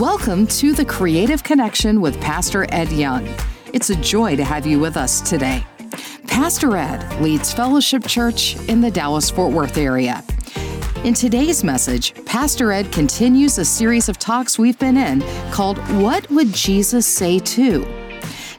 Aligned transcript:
Welcome 0.00 0.48
to 0.48 0.72
the 0.72 0.84
Creative 0.84 1.40
Connection 1.44 2.00
with 2.00 2.20
Pastor 2.20 2.66
Ed 2.70 2.90
Young. 2.90 3.28
It's 3.72 3.90
a 3.90 3.94
joy 3.94 4.34
to 4.34 4.42
have 4.42 4.66
you 4.66 4.80
with 4.80 4.96
us 4.96 5.20
today. 5.20 5.64
Pastor 6.26 6.76
Ed 6.76 7.22
leads 7.22 7.52
Fellowship 7.52 8.04
Church 8.04 8.56
in 8.68 8.80
the 8.80 8.90
Dallas 8.90 9.30
Fort 9.30 9.52
Worth 9.52 9.78
area. 9.78 10.24
In 11.04 11.14
today's 11.14 11.62
message, 11.62 12.12
Pastor 12.24 12.72
Ed 12.72 12.90
continues 12.90 13.56
a 13.58 13.64
series 13.64 14.08
of 14.08 14.18
talks 14.18 14.58
we've 14.58 14.78
been 14.80 14.96
in 14.96 15.22
called 15.52 15.78
What 16.02 16.28
Would 16.28 16.52
Jesus 16.52 17.06
Say 17.06 17.38
To? 17.38 17.86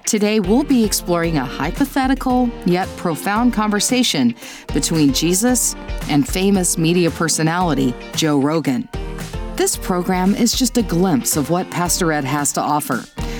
Today, 0.05 0.39
we'll 0.39 0.63
be 0.63 0.85
exploring 0.85 1.35
a 1.35 1.43
hypothetical 1.43 2.49
yet 2.65 2.87
profound 2.95 3.51
conversation 3.51 4.35
between 4.73 5.11
Jesus 5.11 5.75
and 6.07 6.25
famous 6.25 6.77
media 6.77 7.11
personality 7.11 7.93
Joe 8.13 8.39
Rogan. 8.39 8.87
This 9.55 9.77
program 9.77 10.35
is 10.35 10.51
just 10.51 10.77
a 10.77 10.81
glimpse 10.81 11.37
of 11.37 11.49
what 11.49 11.71
Pastor 11.71 12.11
Ed 12.11 12.25
has 12.25 12.51
to 12.53 12.61
offer. 12.61 12.97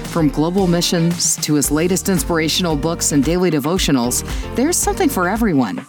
From 0.08 0.30
global 0.30 0.66
missions 0.66 1.36
to 1.38 1.56
his 1.56 1.72
latest 1.72 2.08
inspirational 2.08 2.78
books 2.78 3.12
and 3.12 3.22
daily 3.22 3.52
devotionals, 3.52 4.24
there's 4.56 4.78
something 4.78 5.10
for 5.10 5.28
everyone. 5.28 5.86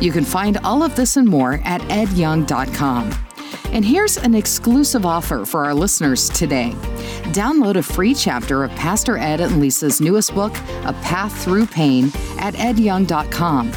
You 0.00 0.12
can 0.12 0.24
find 0.24 0.58
all 0.58 0.84
of 0.84 0.94
this 0.94 1.16
and 1.16 1.26
more 1.26 1.60
at 1.64 1.80
edyoung.com. 1.82 3.12
And 3.72 3.84
here's 3.84 4.18
an 4.18 4.36
exclusive 4.36 5.04
offer 5.04 5.44
for 5.44 5.64
our 5.64 5.74
listeners 5.74 6.28
today. 6.30 6.70
Download 7.32 7.74
a 7.74 7.82
free 7.82 8.14
chapter 8.14 8.62
of 8.62 8.70
Pastor 8.72 9.18
Ed 9.18 9.40
and 9.40 9.58
Lisa's 9.58 10.00
newest 10.00 10.32
book, 10.32 10.56
A 10.84 10.94
Path 11.02 11.36
Through 11.42 11.66
Pain, 11.66 12.12
at 12.38 12.54
edyoung.com. 12.54 13.72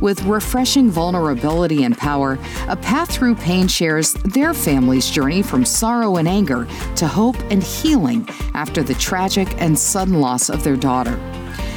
With 0.00 0.22
refreshing 0.22 0.90
vulnerability 0.90 1.84
and 1.84 1.96
power, 1.96 2.38
A 2.68 2.76
Path 2.76 3.10
Through 3.10 3.34
Pain 3.34 3.68
shares 3.68 4.14
their 4.14 4.54
family's 4.54 5.10
journey 5.10 5.42
from 5.42 5.66
sorrow 5.66 6.16
and 6.16 6.26
anger 6.26 6.66
to 6.96 7.06
hope 7.06 7.36
and 7.50 7.62
healing 7.62 8.26
after 8.54 8.82
the 8.82 8.94
tragic 8.94 9.60
and 9.60 9.78
sudden 9.78 10.20
loss 10.20 10.48
of 10.48 10.64
their 10.64 10.76
daughter. 10.76 11.18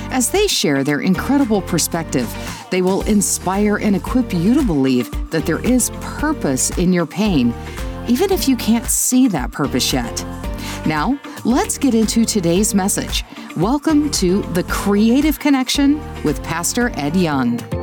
As 0.10 0.30
they 0.30 0.48
share 0.48 0.86
their 0.86 1.02
incredible 1.02 1.62
perspective, 1.64 2.30
they 2.72 2.82
will 2.82 3.02
inspire 3.02 3.78
and 3.78 3.94
equip 3.94 4.34
you 4.34 4.54
to 4.54 4.64
believe 4.64 5.12
that 5.30 5.46
there 5.46 5.60
is 5.60 5.90
purpose 6.00 6.78
in 6.78 6.94
your 6.94 7.06
pain, 7.06 7.54
even 8.08 8.32
if 8.32 8.48
you 8.48 8.56
can't 8.56 8.86
see 8.86 9.28
that 9.28 9.52
purpose 9.52 9.92
yet. 9.92 10.24
Now, 10.86 11.20
let's 11.44 11.78
get 11.78 11.94
into 11.94 12.24
today's 12.24 12.74
message. 12.74 13.26
Welcome 13.58 14.10
to 14.12 14.44
The 14.54 14.64
Creative 14.64 15.38
Connection 15.38 16.00
with 16.24 16.42
Pastor 16.42 16.92
Ed 16.96 17.18
Young. 17.18 17.83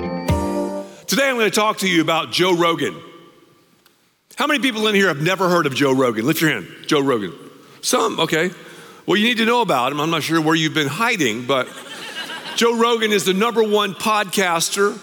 Today 1.11 1.29
I'm 1.29 1.35
going 1.35 1.51
to 1.51 1.57
talk 1.57 1.79
to 1.79 1.89
you 1.89 2.03
about 2.03 2.31
Joe 2.31 2.55
Rogan. 2.55 2.95
How 4.37 4.47
many 4.47 4.61
people 4.61 4.87
in 4.87 4.95
here 4.95 5.09
have 5.09 5.21
never 5.21 5.49
heard 5.49 5.67
of 5.67 5.75
Joe 5.75 5.93
Rogan? 5.93 6.25
Lift 6.25 6.41
your 6.41 6.51
hand. 6.51 6.69
Joe 6.87 7.01
Rogan. 7.01 7.33
Some, 7.81 8.21
okay. 8.21 8.53
Well, 9.07 9.17
you 9.17 9.25
need 9.25 9.39
to 9.39 9.45
know 9.45 9.61
about 9.61 9.91
him. 9.91 9.99
I'm 10.01 10.11
not 10.11 10.23
sure 10.23 10.41
where 10.41 10.55
you've 10.55 10.73
been 10.73 10.87
hiding, 10.87 11.47
but 11.47 11.67
Joe 12.55 12.79
Rogan 12.79 13.11
is 13.11 13.25
the 13.25 13.35
number 13.35 13.61
one 13.61 13.95
podcaster. 13.95 14.97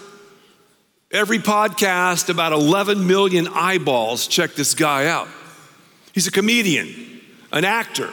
Every 1.10 1.40
podcast, 1.40 2.30
about 2.30 2.52
11 2.52 3.06
million 3.06 3.46
eyeballs. 3.46 4.26
Check 4.28 4.54
this 4.54 4.72
guy 4.72 5.08
out. 5.08 5.28
He's 6.14 6.26
a 6.26 6.32
comedian, 6.32 7.20
an 7.52 7.66
actor, 7.66 8.10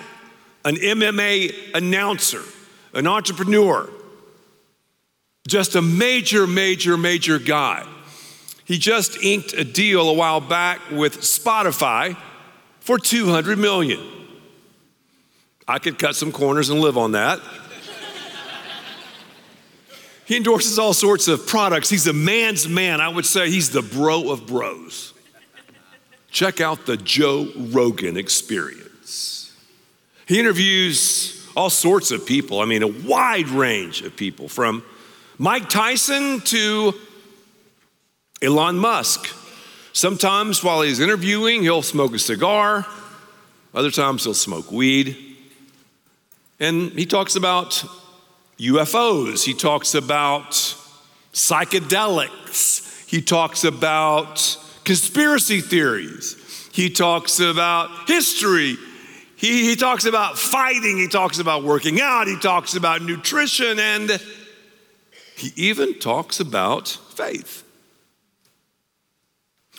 an 0.65 0.75
MMA 0.75 1.73
announcer, 1.73 2.41
an 2.93 3.07
entrepreneur, 3.07 3.89
just 5.47 5.75
a 5.75 5.81
major, 5.81 6.47
major, 6.47 6.97
major 6.97 7.39
guy. 7.39 7.85
He 8.65 8.77
just 8.77 9.23
inked 9.23 9.53
a 9.53 9.63
deal 9.63 10.09
a 10.09 10.13
while 10.13 10.41
back 10.41 10.81
with 10.91 11.21
Spotify 11.21 12.17
for 12.79 12.97
200 12.97 13.57
million. 13.57 13.99
I 15.67 15.79
could 15.79 15.99
cut 15.99 16.15
some 16.15 16.31
corners 16.31 16.69
and 16.69 16.79
live 16.79 16.97
on 16.97 17.13
that. 17.13 17.39
he 20.25 20.37
endorses 20.37 20.79
all 20.79 20.93
sorts 20.93 21.27
of 21.27 21.45
products. 21.45 21.89
He's 21.89 22.07
a 22.07 22.13
man's 22.13 22.67
man. 22.67 22.99
I 22.99 23.09
would 23.09 23.25
say 23.25 23.49
he's 23.49 23.69
the 23.69 23.81
bro 23.81 24.31
of 24.31 24.47
bros. 24.47 25.13
Check 26.31 26.59
out 26.59 26.85
the 26.85 26.97
Joe 26.97 27.47
Rogan 27.55 28.17
experience. 28.17 29.55
He 30.27 30.39
interviews 30.39 31.47
all 31.55 31.69
sorts 31.69 32.11
of 32.11 32.25
people, 32.25 32.59
I 32.59 32.65
mean, 32.65 32.83
a 32.83 32.87
wide 32.87 33.47
range 33.47 34.01
of 34.01 34.17
people 34.17 34.49
from 34.49 34.83
Mike 35.37 35.67
Tyson 35.67 36.39
to 36.41 36.93
Elon 38.41 38.77
Musk. 38.77 39.27
Sometimes 39.91 40.63
while 40.63 40.81
he's 40.81 41.01
interviewing, 41.01 41.61
he'll 41.61 41.81
smoke 41.81 42.13
a 42.13 42.19
cigar, 42.19 42.85
other 43.73 43.91
times 43.91 44.23
he'll 44.23 44.33
smoke 44.33 44.71
weed. 44.71 45.17
And 46.59 46.91
he 46.91 47.05
talks 47.05 47.35
about 47.35 47.83
UFOs, 48.59 49.43
he 49.43 49.53
talks 49.53 49.93
about 49.93 50.51
psychedelics, 51.33 53.05
he 53.09 53.21
talks 53.21 53.65
about 53.65 54.57
conspiracy 54.85 55.59
theories, 55.59 56.69
he 56.71 56.89
talks 56.89 57.41
about 57.41 58.07
history. 58.07 58.77
He, 59.37 59.65
he 59.65 59.75
talks 59.75 60.05
about 60.05 60.39
fighting, 60.39 60.97
he 60.97 61.09
talks 61.09 61.39
about 61.39 61.63
working 61.63 61.99
out, 61.99 62.25
he 62.27 62.39
talks 62.39 62.73
about 62.75 63.01
nutrition, 63.01 63.79
and 63.79 64.17
he 65.35 65.51
even 65.55 65.99
talks 65.99 66.39
about 66.39 66.87
faith. 66.87 67.63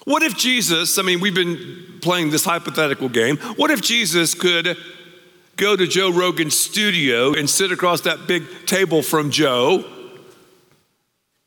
What 0.04 0.22
if 0.22 0.36
Jesus, 0.36 0.98
I 0.98 1.02
mean, 1.02 1.20
we've 1.20 1.34
been 1.34 1.98
playing 2.00 2.30
this 2.30 2.44
hypothetical 2.44 3.08
game. 3.08 3.38
What 3.56 3.70
if 3.70 3.80
Jesus 3.80 4.34
could 4.34 4.76
go 5.56 5.74
to 5.74 5.86
Joe 5.86 6.12
Rogan's 6.12 6.56
studio 6.56 7.32
and 7.32 7.48
sit 7.48 7.72
across 7.72 8.02
that 8.02 8.26
big 8.26 8.44
table 8.66 9.02
from 9.02 9.30
Joe? 9.30 9.84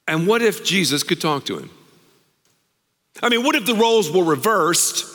And 0.07 0.25
what 0.25 0.41
if 0.41 0.65
Jesus 0.65 1.03
could 1.03 1.21
talk 1.21 1.45
to 1.45 1.59
him? 1.59 1.69
I 3.21 3.29
mean, 3.29 3.43
what 3.43 3.55
if 3.55 3.65
the 3.65 3.75
roles 3.75 4.11
were 4.11 4.23
reversed 4.23 5.05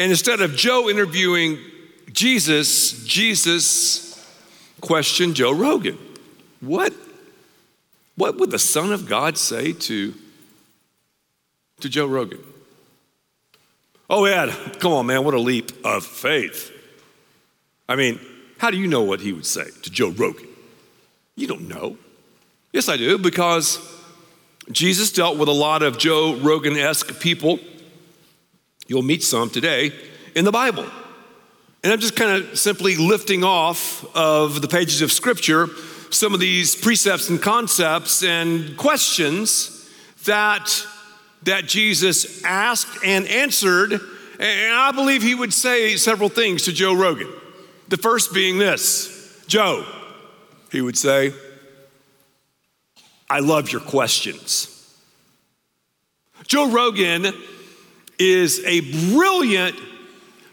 and 0.00 0.10
instead 0.10 0.40
of 0.40 0.56
Joe 0.56 0.88
interviewing 0.88 1.58
Jesus, 2.12 3.04
Jesus 3.04 4.20
questioned 4.80 5.34
Joe 5.36 5.52
Rogan? 5.52 5.98
What 6.60 6.92
what 8.16 8.36
would 8.38 8.50
the 8.50 8.58
Son 8.58 8.92
of 8.92 9.08
God 9.08 9.36
say 9.36 9.72
to, 9.72 10.14
to 11.80 11.88
Joe 11.88 12.06
Rogan? 12.06 12.40
Oh, 14.08 14.24
Ed, 14.24 14.78
come 14.80 14.92
on, 14.92 15.06
man, 15.06 15.24
what 15.24 15.34
a 15.34 15.40
leap 15.40 15.72
of 15.84 16.04
faith. 16.04 16.70
I 17.88 17.96
mean, 17.96 18.20
how 18.58 18.70
do 18.70 18.76
you 18.76 18.86
know 18.86 19.02
what 19.02 19.20
he 19.20 19.32
would 19.32 19.46
say 19.46 19.64
to 19.82 19.90
Joe 19.90 20.10
Rogan? 20.10 20.46
You 21.36 21.46
don't 21.46 21.68
know. 21.68 21.96
Yes, 22.72 22.88
I 22.88 22.96
do, 22.96 23.18
because 23.18 23.78
Jesus 24.70 25.12
dealt 25.12 25.38
with 25.38 25.48
a 25.48 25.52
lot 25.52 25.82
of 25.82 25.98
Joe 25.98 26.36
Rogan 26.36 26.76
esque 26.76 27.20
people. 27.20 27.58
You'll 28.86 29.02
meet 29.02 29.22
some 29.22 29.50
today 29.50 29.92
in 30.34 30.44
the 30.44 30.52
Bible. 30.52 30.86
And 31.82 31.92
I'm 31.92 32.00
just 32.00 32.16
kind 32.16 32.42
of 32.42 32.58
simply 32.58 32.96
lifting 32.96 33.44
off 33.44 34.04
of 34.16 34.62
the 34.62 34.68
pages 34.68 35.02
of 35.02 35.12
Scripture 35.12 35.68
some 36.14 36.32
of 36.32 36.40
these 36.40 36.76
precepts 36.76 37.28
and 37.28 37.42
concepts 37.42 38.22
and 38.22 38.76
questions 38.76 39.90
that, 40.24 40.86
that 41.42 41.66
Jesus 41.66 42.44
asked 42.44 43.04
and 43.04 43.26
answered. 43.26 43.92
And 43.92 44.74
I 44.74 44.92
believe 44.92 45.22
he 45.22 45.34
would 45.34 45.52
say 45.52 45.96
several 45.96 46.28
things 46.28 46.62
to 46.64 46.72
Joe 46.72 46.94
Rogan. 46.94 47.28
The 47.88 47.96
first 47.96 48.32
being 48.32 48.58
this 48.58 49.44
Joe, 49.46 49.84
he 50.70 50.80
would 50.80 50.96
say, 50.96 51.32
I 53.28 53.40
love 53.40 53.72
your 53.72 53.80
questions. 53.80 54.70
Joe 56.46 56.70
Rogan 56.70 57.26
is 58.18 58.64
a 58.64 58.80
brilliant 59.12 59.76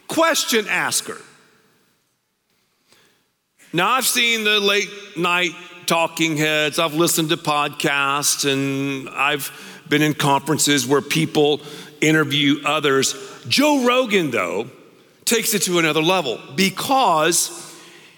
question 0.08 0.68
asker. 0.68 1.22
Now, 3.74 3.92
I've 3.92 4.06
seen 4.06 4.44
the 4.44 4.60
late 4.60 4.90
night 5.16 5.52
talking 5.86 6.36
heads, 6.36 6.78
I've 6.78 6.94
listened 6.94 7.30
to 7.30 7.38
podcasts, 7.38 8.52
and 8.52 9.08
I've 9.10 9.50
been 9.88 10.02
in 10.02 10.14
conferences 10.14 10.86
where 10.86 11.02
people 11.02 11.62
interview 12.02 12.62
others. 12.66 13.16
Joe 13.48 13.86
Rogan, 13.86 14.30
though, 14.32 14.70
takes 15.24 15.54
it 15.54 15.62
to 15.64 15.80
another 15.80 16.02
level 16.02 16.38
because 16.56 17.50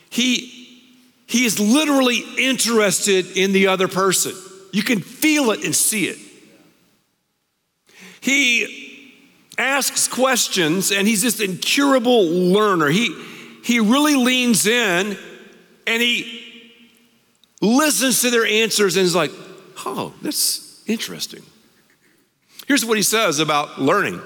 he, 0.09 0.81
he 1.27 1.45
is 1.45 1.59
literally 1.59 2.23
interested 2.39 3.37
in 3.37 3.51
the 3.51 3.67
other 3.67 3.87
person. 3.87 4.33
You 4.71 4.81
can 4.81 5.01
feel 5.01 5.51
it 5.51 5.63
and 5.63 5.75
see 5.75 6.07
it. 6.07 6.17
He 8.21 9.11
asks 9.57 10.07
questions 10.07 10.91
and 10.91 11.07
he's 11.07 11.21
this 11.21 11.39
incurable 11.39 12.25
learner. 12.25 12.87
He, 12.87 13.15
he 13.63 13.79
really 13.79 14.15
leans 14.15 14.65
in 14.65 15.15
and 15.85 16.01
he 16.01 16.71
listens 17.61 18.21
to 18.21 18.29
their 18.29 18.45
answers 18.45 18.95
and 18.97 19.05
is 19.05 19.15
like, 19.15 19.31
oh, 19.85 20.13
that's 20.21 20.83
interesting. 20.87 21.41
Here's 22.67 22.85
what 22.85 22.97
he 22.97 23.03
says 23.03 23.39
about 23.39 23.81
learning 23.81 24.21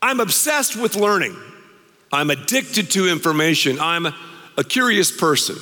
I'm 0.00 0.20
obsessed 0.20 0.76
with 0.76 0.96
learning. 0.96 1.36
I'm 2.12 2.28
addicted 2.30 2.90
to 2.92 3.08
information. 3.08 3.78
I'm 3.80 4.06
a 4.58 4.64
curious 4.64 5.16
person. 5.16 5.56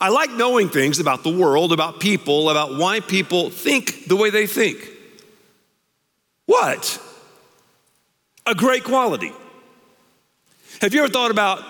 I 0.00 0.10
like 0.10 0.30
knowing 0.30 0.68
things 0.68 1.00
about 1.00 1.24
the 1.24 1.34
world, 1.34 1.72
about 1.72 1.98
people, 1.98 2.50
about 2.50 2.76
why 2.76 3.00
people 3.00 3.50
think 3.50 4.06
the 4.06 4.16
way 4.16 4.30
they 4.30 4.46
think. 4.46 4.78
What? 6.46 7.00
A 8.46 8.54
great 8.54 8.84
quality. 8.84 9.32
Have 10.80 10.92
you 10.92 11.02
ever 11.02 11.12
thought 11.12 11.30
about 11.30 11.64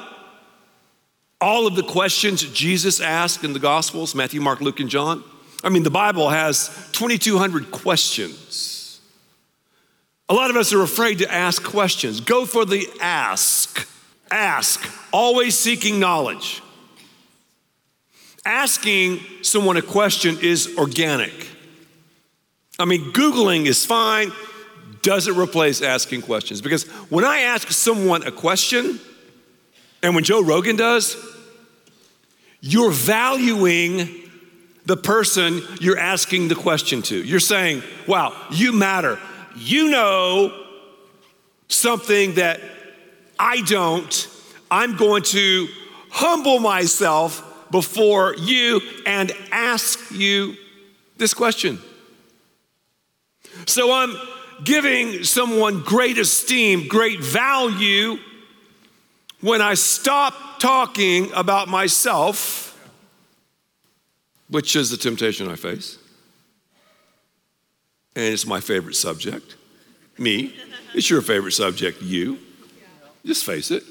all 1.44 1.67
of 1.67 1.76
the 1.76 1.82
questions 1.82 2.43
Jesus 2.43 3.00
asked 3.00 3.44
in 3.44 3.52
the 3.52 3.58
Gospels 3.58 4.14
Matthew, 4.14 4.41
Mark, 4.41 4.62
Luke, 4.62 4.81
and 4.81 4.88
John? 4.88 5.23
I 5.62 5.69
mean, 5.69 5.82
the 5.82 5.91
Bible 5.91 6.31
has 6.31 6.69
2,200 6.93 7.70
questions. 7.70 9.00
A 10.31 10.35
lot 10.35 10.49
of 10.49 10.56
us 10.56 10.73
are 10.73 10.82
afraid 10.82 11.19
to 11.19 11.31
ask 11.31 11.62
questions. 11.62 12.20
Go 12.20 12.46
for 12.46 12.64
the 12.64 12.88
ask. 12.99 13.87
Ask, 14.31 14.91
always 15.12 15.55
seeking 15.55 16.00
knowledge. 16.00 16.62
Asking 18.47 19.20
someone 19.43 19.76
a 19.76 19.82
question 19.82 20.38
is 20.40 20.75
organic. 20.79 21.49
I 22.79 22.87
mean, 22.87 23.12
Googling 23.12 23.67
is 23.67 23.85
fine, 23.85 24.32
doesn't 25.02 25.37
replace 25.37 25.82
asking 25.82 26.23
questions. 26.23 26.62
Because 26.62 26.85
when 27.11 27.26
I 27.26 27.40
ask 27.40 27.70
someone 27.70 28.23
a 28.26 28.32
question, 28.32 28.99
and 30.02 30.14
when 30.14 30.25
Joe 30.25 30.43
Rogan 30.43 30.76
does, 30.76 31.34
you're 32.66 32.93
valuing 32.93 34.08
the 34.87 34.96
person 34.96 35.61
you're 35.82 35.99
asking 35.99 36.49
the 36.49 36.55
question 36.55 37.02
to. 37.02 37.22
You're 37.22 37.38
saying, 37.38 37.82
wow, 38.08 38.34
you 38.50 38.72
matter. 38.72 39.19
You 39.55 39.90
know 39.90 40.64
something 41.69 42.37
that 42.37 42.62
I 43.38 43.61
don't. 43.66 44.28
I'm 44.70 44.96
going 44.96 45.25
to 45.25 45.69
humble 46.08 46.58
myself 46.58 47.43
before 47.70 48.34
you 48.37 48.81
and 49.05 49.31
ask 49.52 50.00
you 50.11 50.56
this 51.19 51.34
question. 51.34 51.78
So 53.66 53.93
I'm 53.93 54.16
giving 54.64 55.22
someone 55.25 55.82
great 55.82 56.16
esteem, 56.16 56.88
great 56.88 57.20
value 57.20 58.16
when 59.43 59.61
I 59.61 59.75
stop 59.75 60.54
talking 60.64 61.31
about 61.34 61.69
myself, 61.69 62.75
which 64.49 64.75
is 64.76 64.88
the 64.88 64.96
temptation 64.96 65.46
I 65.46 65.56
face. 65.56 65.99
And 68.16 68.32
it's 68.32 68.46
my 68.46 68.61
favorite 68.61 68.94
subject. 68.94 69.56
Me. 70.16 70.55
It's 70.94 71.11
your 71.11 71.20
favorite 71.20 71.52
subject, 71.52 72.00
you. 72.00 72.38
Just 73.26 73.44
face 73.44 73.70
it. 73.70 73.82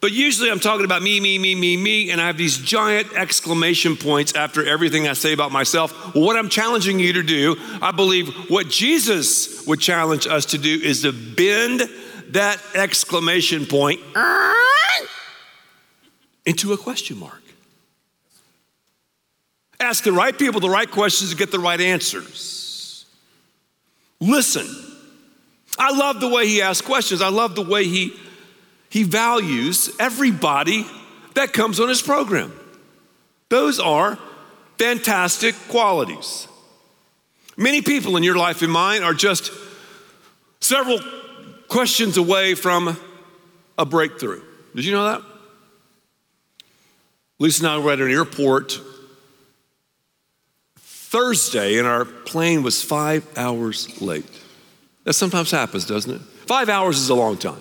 But 0.00 0.12
usually 0.12 0.50
I'm 0.50 0.58
talking 0.58 0.86
about 0.86 1.02
me, 1.02 1.20
me, 1.20 1.38
me, 1.38 1.54
me, 1.54 1.76
me, 1.76 2.10
and 2.10 2.18
I 2.18 2.28
have 2.28 2.38
these 2.38 2.56
giant 2.56 3.12
exclamation 3.12 3.94
points 3.94 4.34
after 4.34 4.66
everything 4.66 5.06
I 5.06 5.12
say 5.12 5.34
about 5.34 5.52
myself. 5.52 6.14
What 6.14 6.36
I'm 6.36 6.48
challenging 6.48 6.98
you 6.98 7.12
to 7.12 7.22
do, 7.22 7.56
I 7.82 7.92
believe 7.92 8.48
what 8.48 8.70
Jesus 8.70 9.66
would 9.66 9.80
challenge 9.80 10.26
us 10.26 10.46
to 10.46 10.58
do 10.58 10.80
is 10.82 11.02
to 11.02 11.12
bend 11.12 11.82
that 12.30 12.58
exclamation 12.74 13.66
point 13.66 14.00
into 16.46 16.72
a 16.72 16.76
question 16.76 17.18
mark. 17.18 17.42
Ask 19.80 20.04
the 20.04 20.12
right 20.12 20.36
people 20.36 20.60
the 20.60 20.70
right 20.70 20.90
questions 20.90 21.30
to 21.30 21.36
get 21.36 21.50
the 21.50 21.58
right 21.58 21.80
answers. 21.80 23.06
Listen. 24.20 24.66
I 25.78 25.96
love 25.96 26.20
the 26.20 26.28
way 26.28 26.46
he 26.46 26.62
asks 26.62 26.86
questions. 26.86 27.20
I 27.20 27.28
love 27.30 27.54
the 27.54 27.62
way 27.62 27.84
he 27.84 28.14
he 28.88 29.02
values 29.02 29.90
everybody 29.98 30.86
that 31.34 31.52
comes 31.52 31.80
on 31.80 31.88
his 31.88 32.00
program. 32.00 32.52
Those 33.48 33.80
are 33.80 34.18
fantastic 34.78 35.56
qualities. 35.68 36.46
Many 37.56 37.82
people 37.82 38.16
in 38.16 38.22
your 38.22 38.36
life 38.36 38.62
and 38.62 38.70
mine 38.70 39.02
are 39.02 39.14
just 39.14 39.50
several 40.60 41.00
questions 41.68 42.16
away 42.16 42.54
from 42.54 42.96
a 43.76 43.84
breakthrough. 43.84 44.42
Did 44.76 44.84
you 44.84 44.92
know 44.92 45.04
that? 45.04 45.33
Lisa 47.38 47.64
and 47.64 47.72
I 47.72 47.78
were 47.78 47.92
at 47.92 48.00
an 48.00 48.10
airport 48.10 48.80
Thursday, 50.76 51.78
and 51.78 51.86
our 51.86 52.04
plane 52.04 52.62
was 52.62 52.82
five 52.82 53.26
hours 53.36 54.00
late. 54.00 54.28
That 55.04 55.12
sometimes 55.12 55.50
happens, 55.50 55.86
doesn't 55.86 56.14
it? 56.14 56.20
Five 56.20 56.68
hours 56.68 56.98
is 56.98 57.08
a 57.08 57.14
long 57.14 57.36
time. 57.36 57.60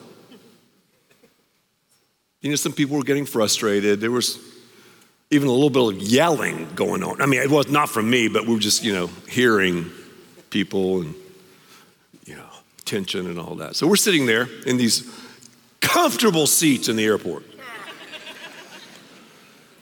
You 2.41 2.49
know, 2.49 2.55
some 2.55 2.73
people 2.73 2.97
were 2.97 3.03
getting 3.03 3.25
frustrated. 3.25 4.01
There 4.01 4.11
was 4.11 4.39
even 5.31 5.47
a 5.47 5.51
little 5.51 5.69
bit 5.69 6.01
of 6.01 6.07
yelling 6.07 6.67
going 6.75 7.03
on. 7.03 7.21
I 7.21 7.25
mean, 7.25 7.41
it 7.41 7.49
was 7.49 7.69
not 7.69 7.89
from 7.89 8.09
me, 8.09 8.27
but 8.27 8.45
we 8.45 8.53
were 8.53 8.59
just, 8.59 8.83
you 8.83 8.93
know, 8.93 9.07
hearing 9.29 9.89
people 10.49 11.01
and, 11.01 11.15
you 12.25 12.35
know, 12.35 12.49
tension 12.85 13.27
and 13.27 13.39
all 13.39 13.55
that. 13.55 13.75
So 13.75 13.87
we're 13.87 13.95
sitting 13.95 14.25
there 14.25 14.47
in 14.65 14.77
these 14.77 15.09
comfortable 15.79 16.47
seats 16.47 16.89
in 16.89 16.95
the 16.95 17.05
airport. 17.05 17.43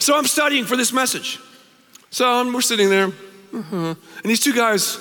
So 0.01 0.17
I'm 0.17 0.25
studying 0.25 0.65
for 0.65 0.75
this 0.75 0.91
message. 0.91 1.37
So 2.09 2.27
um, 2.27 2.53
we're 2.53 2.61
sitting 2.61 2.89
there, 2.89 3.09
uh-huh. 3.53 3.75
and 3.75 3.95
these 4.23 4.39
two 4.39 4.51
guys, 4.51 4.99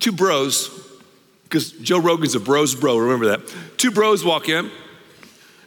two 0.00 0.10
bros, 0.10 0.70
because 1.44 1.70
Joe 1.70 2.00
Rogan's 2.00 2.34
a 2.34 2.40
bros 2.40 2.74
bro, 2.74 2.98
remember 2.98 3.26
that. 3.26 3.40
Two 3.76 3.92
bros 3.92 4.24
walk 4.24 4.48
in. 4.48 4.72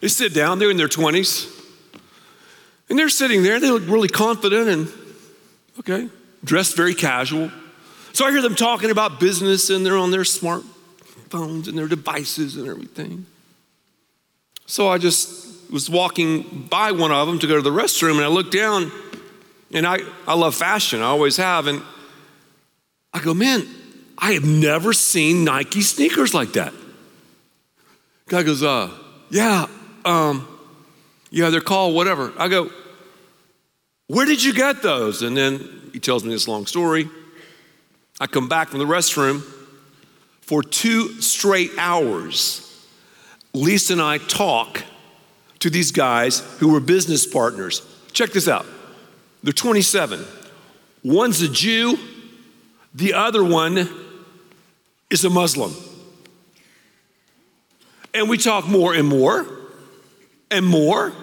They 0.02 0.10
sit 0.10 0.34
down, 0.34 0.60
they're 0.60 0.70
in 0.70 0.76
their 0.76 0.90
20s, 0.90 1.48
and 2.90 3.00
they're 3.00 3.08
sitting 3.08 3.42
there, 3.42 3.58
they 3.62 3.72
look 3.72 3.88
really 3.88 4.10
confident 4.10 4.68
and, 4.68 4.92
okay, 5.80 6.10
dressed 6.44 6.76
very 6.76 6.94
casual. 6.94 7.50
So 8.12 8.26
I 8.26 8.32
hear 8.32 8.42
them 8.42 8.56
talking 8.56 8.92
about 8.92 9.22
business 9.22 9.70
and 9.70 9.86
they're 9.86 9.98
on 9.98 10.12
their 10.12 10.24
smartphones 10.24 11.70
and 11.70 11.78
their 11.78 11.88
devices 11.88 12.58
and 12.58 12.68
everything. 12.68 13.28
So 14.66 14.90
I 14.90 14.98
just 14.98 15.51
was 15.72 15.90
walking 15.90 16.68
by 16.70 16.92
one 16.92 17.12
of 17.12 17.28
them 17.28 17.40
to 17.40 17.48
go 17.48 17.56
to 17.56 17.62
the 17.62 17.72
restroom 17.72 18.18
and 18.18 18.26
I 18.26 18.28
looked 18.28 18.52
down 18.52 18.92
and 19.74 19.88
I, 19.88 20.00
I 20.28 20.36
love 20.36 20.54
fashion, 20.54 21.02
I 21.02 21.06
always 21.06 21.38
have. 21.38 21.68
And 21.68 21.82
I 23.14 23.22
go, 23.22 23.34
man, 23.34 23.66
I 24.18 24.34
have 24.34 24.44
never 24.44 24.94
seen 24.94 25.46
Nike 25.46 25.82
sneakers 25.82 26.34
like 26.34 26.54
that. 26.54 26.74
Guy 28.28 28.44
goes, 28.44 28.64
uh, 28.64 28.90
yeah, 29.30 29.68
um, 30.06 30.48
yeah, 31.30 31.50
they're 31.50 31.62
called 31.62 31.96
whatever. 31.96 32.34
I 32.38 32.50
go, 32.50 32.70
where 34.08 34.26
did 34.26 34.44
you 34.44 34.54
get 34.54 34.82
those? 34.82 35.22
And 35.22 35.36
then 35.36 35.90
he 35.94 36.00
tells 36.00 36.24
me 36.24 36.32
this 36.32 36.48
long 36.48 36.66
story. 36.66 37.10
I 38.20 38.28
come 38.28 38.50
back 38.50 38.68
from 38.68 38.80
the 38.80 38.86
restroom 38.86 39.42
for 40.42 40.62
two 40.62 41.22
straight 41.22 41.72
hours. 41.78 42.68
Lisa 43.54 43.94
and 43.94 44.02
I 44.02 44.18
talk 44.18 44.84
to 45.62 45.70
these 45.70 45.92
guys 45.92 46.40
who 46.60 46.72
were 46.72 46.80
business 46.80 47.26
partners. 47.26 47.82
Check 48.12 48.32
this 48.32 48.48
out. 48.48 48.66
They're 49.44 49.54
27. 49.54 50.24
One's 51.04 51.42
a 51.42 51.48
Jew, 51.48 51.98
the 52.94 53.14
other 53.14 53.44
one 53.44 53.90
is 55.10 55.24
a 55.24 55.30
Muslim. 55.30 55.74
And 58.14 58.30
we 58.30 58.38
talk 58.38 58.68
more 58.68 58.94
and 58.94 59.08
more 59.08 59.48
and 60.50 60.66
more. 60.66 61.14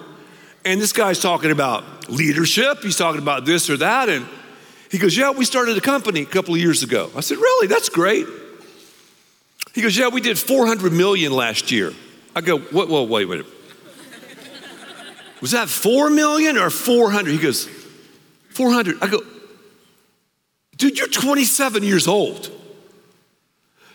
And 0.64 0.80
this 0.80 0.92
guy's 0.92 1.21
talking 1.21 1.50
about 1.50 2.09
leadership. 2.09 2.78
He's 2.83 2.97
talking 2.97 3.21
about 3.21 3.45
this 3.45 3.68
or 3.68 3.76
that. 3.76 4.09
And 4.09 4.26
he 4.90 4.99
goes, 4.99 5.16
Yeah, 5.16 5.30
we 5.30 5.45
started 5.45 5.76
a 5.76 5.80
company 5.80 6.23
a 6.23 6.26
couple 6.26 6.54
of 6.54 6.61
years 6.61 6.83
ago. 6.83 7.11
I 7.14 7.21
said, 7.21 7.37
Really? 7.37 7.66
That's 7.66 7.88
great. 7.88 8.26
He 9.75 9.83
goes, 9.83 9.97
Yeah, 9.97 10.09
we 10.09 10.21
did 10.21 10.38
400 10.38 10.92
million 10.92 11.33
last 11.33 11.71
year. 11.71 11.92
I 12.35 12.40
go, 12.40 12.59
What? 12.59 12.88
Well, 12.88 13.07
wait, 13.07 13.26
wait. 13.26 13.45
Was 15.40 15.52
that 15.52 15.68
4 15.68 16.11
million 16.11 16.57
or 16.57 16.71
400? 16.71 17.30
He 17.30 17.38
goes, 17.38 17.68
400. 18.50 19.02
I 19.02 19.09
go, 19.09 19.23
Dude, 20.76 20.97
you're 20.97 21.09
27 21.09 21.83
years 21.83 22.07
old. 22.07 22.52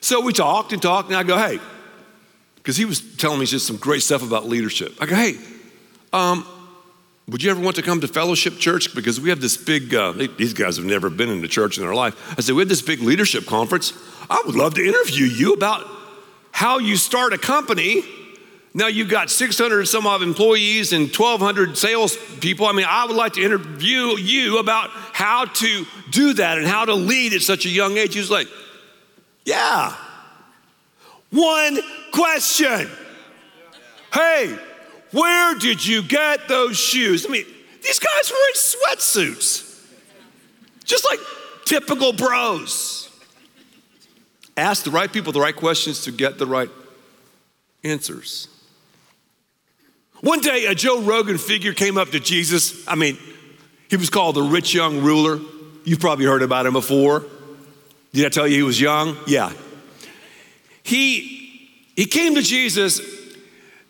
So 0.01 0.19
we 0.19 0.33
talked 0.33 0.73
and 0.73 0.81
talked, 0.81 1.07
and 1.07 1.17
I 1.17 1.23
go, 1.23 1.37
Hey, 1.37 1.59
because 2.63 2.77
he 2.77 2.85
was 2.85 3.01
telling 3.17 3.39
me 3.39 3.45
just 3.45 3.67
some 3.67 3.75
great 3.75 4.01
stuff 4.01 4.23
about 4.23 4.47
leadership. 4.47 4.93
I 5.01 5.05
go, 5.05 5.15
hey, 5.15 5.35
um, 6.13 6.47
would 7.27 7.43
you 7.43 7.51
ever 7.51 7.59
want 7.59 7.75
to 7.75 7.81
come 7.81 7.99
to 7.99 8.07
Fellowship 8.07 8.57
Church? 8.57 8.95
Because 8.95 9.19
we 9.19 9.29
have 9.29 9.41
this 9.41 9.57
big, 9.57 9.93
uh, 9.93 10.13
these 10.37 10.53
guys 10.53 10.77
have 10.77 10.85
never 10.85 11.09
been 11.09 11.29
in 11.29 11.41
the 11.41 11.49
church 11.49 11.77
in 11.77 11.83
their 11.83 11.93
life. 11.93 12.15
I 12.37 12.41
said, 12.41 12.55
we 12.55 12.61
have 12.61 12.69
this 12.69 12.81
big 12.81 13.01
leadership 13.01 13.45
conference. 13.45 13.91
I 14.29 14.41
would 14.45 14.55
love 14.55 14.75
to 14.75 14.81
interview 14.81 15.25
you 15.25 15.53
about 15.53 15.85
how 16.51 16.77
you 16.79 16.95
start 16.95 17.33
a 17.33 17.37
company. 17.37 18.05
Now 18.73 18.87
you've 18.87 19.09
got 19.09 19.29
600 19.29 19.85
some 19.85 20.07
odd 20.07 20.23
employees 20.23 20.93
and 20.93 21.03
1,200 21.15 21.77
sales 21.77 22.17
people. 22.39 22.65
I 22.65 22.71
mean, 22.71 22.87
I 22.89 23.05
would 23.05 23.15
like 23.15 23.33
to 23.33 23.43
interview 23.43 24.17
you 24.17 24.57
about 24.57 24.89
how 24.91 25.45
to 25.45 25.85
do 26.09 26.33
that 26.33 26.57
and 26.57 26.65
how 26.65 26.85
to 26.85 26.95
lead 26.95 27.33
at 27.33 27.41
such 27.41 27.65
a 27.65 27.69
young 27.69 27.97
age. 27.97 28.13
He 28.13 28.19
was 28.19 28.31
like, 28.31 28.47
yeah. 29.45 29.95
One 31.29 31.79
question. 32.11 32.89
Hey, 34.11 34.57
where 35.11 35.55
did 35.55 35.85
you 35.85 36.01
get 36.01 36.47
those 36.47 36.77
shoes? 36.77 37.25
I 37.27 37.29
mean, 37.29 37.45
these 37.83 37.99
guys 37.99 38.31
were 38.31 38.47
in 38.47 38.53
sweatsuits, 38.55 39.85
just 40.83 41.05
like 41.09 41.19
typical 41.65 42.13
bros. 42.13 43.09
Ask 44.55 44.83
the 44.83 44.91
right 44.91 45.11
people 45.11 45.33
the 45.33 45.41
right 45.41 45.55
questions 45.55 46.03
to 46.03 46.11
get 46.11 46.37
the 46.37 46.45
right 46.45 46.69
answers. 47.83 48.47
One 50.23 50.39
day, 50.39 50.67
a 50.67 50.73
Joe 50.73 51.01
Rogan 51.01 51.37
figure 51.37 51.73
came 51.73 51.97
up 51.97 52.11
to 52.11 52.19
Jesus. 52.21 52.87
I 52.87 52.95
mean, 52.95 53.17
he 53.89 53.97
was 53.97 54.09
called 54.09 54.37
the 54.37 54.41
rich 54.41 54.73
young 54.73 55.01
ruler. 55.01 55.41
You've 55.83 55.99
probably 55.99 56.23
heard 56.23 56.41
about 56.41 56.65
him 56.65 56.71
before. 56.71 57.25
Did 58.13 58.27
I 58.27 58.29
tell 58.29 58.47
you 58.47 58.55
he 58.55 58.63
was 58.63 58.79
young? 58.79 59.17
Yeah. 59.27 59.51
He, 60.81 61.69
he 61.97 62.05
came 62.05 62.35
to 62.35 62.41
Jesus, 62.41 63.01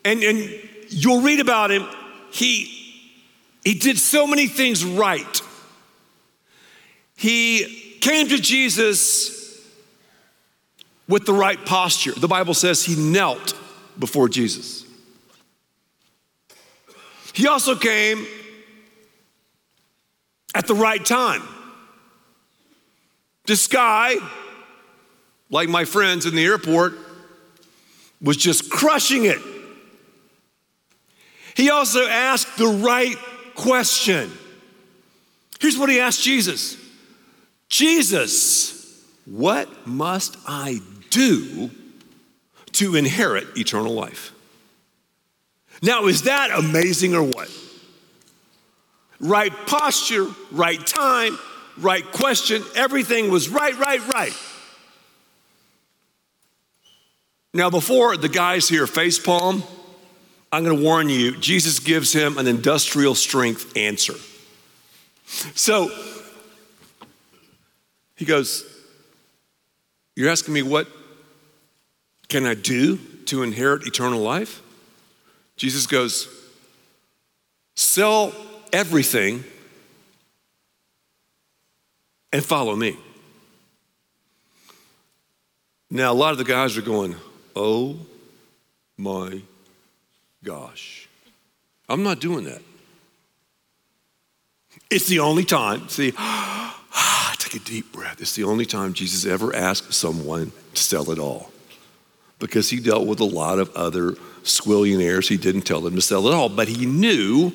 and, 0.03 0.23
and 0.23 0.59
you'll 0.89 1.21
read 1.21 1.39
about 1.39 1.69
him. 1.69 1.85
He, 2.31 2.65
he 3.63 3.75
did 3.75 3.99
so 3.99 4.25
many 4.25 4.47
things 4.47 4.83
right. 4.83 5.41
He 7.15 7.97
came 8.01 8.27
to 8.29 8.39
Jesus 8.39 9.61
with 11.07 11.27
the 11.27 11.33
right 11.33 11.63
posture. 11.63 12.13
The 12.13 12.27
Bible 12.27 12.55
says 12.55 12.83
he 12.83 12.95
knelt 12.95 13.55
before 13.99 14.27
Jesus. 14.29 14.82
He 17.33 17.47
also 17.47 17.75
came 17.75 18.25
at 20.55 20.67
the 20.67 20.75
right 20.75 21.03
time. 21.03 21.41
This 23.45 23.67
guy, 23.67 24.15
like 25.49 25.67
my 25.67 25.83
friends 25.83 26.25
in 26.25 26.35
the 26.35 26.45
airport, 26.45 26.93
was 28.21 28.37
just 28.37 28.69
crushing 28.69 29.25
it. 29.25 29.39
He 31.55 31.69
also 31.69 32.07
asked 32.07 32.57
the 32.57 32.67
right 32.67 33.17
question. 33.55 34.31
Here's 35.59 35.77
what 35.77 35.89
he 35.89 35.99
asked 35.99 36.23
Jesus 36.23 36.77
Jesus, 37.67 39.03
what 39.25 39.87
must 39.87 40.37
I 40.45 40.79
do 41.09 41.71
to 42.73 42.95
inherit 42.95 43.57
eternal 43.57 43.93
life? 43.93 44.32
Now, 45.83 46.05
is 46.05 46.21
that 46.21 46.49
amazing 46.49 47.13
or 47.13 47.23
what? 47.23 47.51
Right 49.19 49.51
posture, 49.67 50.27
right 50.49 50.79
time, 50.87 51.37
right 51.77 52.09
question, 52.09 52.63
everything 52.73 53.29
was 53.29 53.49
right, 53.49 53.77
right, 53.77 54.07
right. 54.13 54.33
Now, 57.53 57.69
before 57.69 58.15
the 58.15 58.29
guys 58.29 58.69
here 58.69 58.85
facepalm, 58.85 59.61
I'm 60.53 60.63
going 60.63 60.77
to 60.77 60.81
warn 60.81 61.09
you, 61.09 61.35
Jesus 61.37 61.79
gives 61.79 62.13
him 62.13 62.37
an 62.37 62.47
industrial 62.47 63.13
strength 63.13 63.75
answer. 63.75 64.15
So 65.25 65.91
he 68.15 68.23
goes, 68.23 68.63
You're 70.15 70.29
asking 70.29 70.53
me 70.53 70.61
what 70.61 70.87
can 72.29 72.45
I 72.45 72.53
do 72.53 72.97
to 73.25 73.43
inherit 73.43 73.85
eternal 73.85 74.21
life? 74.21 74.62
Jesus 75.55 75.87
goes, 75.87 76.27
Sell 77.75 78.33
everything 78.71 79.43
and 82.31 82.43
follow 82.43 82.75
me. 82.75 82.97
Now, 85.89 86.11
a 86.11 86.15
lot 86.15 86.31
of 86.31 86.37
the 86.37 86.43
guys 86.43 86.77
are 86.77 86.81
going, 86.81 87.15
Oh 87.55 87.97
my 88.97 89.41
gosh. 90.43 91.07
I'm 91.87 92.03
not 92.03 92.19
doing 92.19 92.45
that. 92.45 92.61
It's 94.89 95.07
the 95.07 95.19
only 95.19 95.43
time, 95.43 95.87
see, 95.89 96.13
ah, 96.17 97.35
take 97.37 97.61
a 97.61 97.63
deep 97.63 97.91
breath. 97.91 98.21
It's 98.21 98.35
the 98.35 98.43
only 98.43 98.65
time 98.65 98.93
Jesus 98.93 99.25
ever 99.25 99.55
asked 99.55 99.93
someone 99.93 100.51
to 100.73 100.83
sell 100.83 101.11
it 101.11 101.19
all 101.19 101.51
because 102.39 102.69
he 102.69 102.79
dealt 102.79 103.07
with 103.07 103.19
a 103.19 103.25
lot 103.25 103.59
of 103.59 103.73
other 103.75 104.15
squillionaires. 104.43 105.27
He 105.27 105.37
didn't 105.37 105.61
tell 105.61 105.81
them 105.81 105.95
to 105.95 106.01
sell 106.01 106.27
it 106.27 106.33
all, 106.33 106.49
but 106.49 106.67
he 106.67 106.85
knew, 106.85 107.53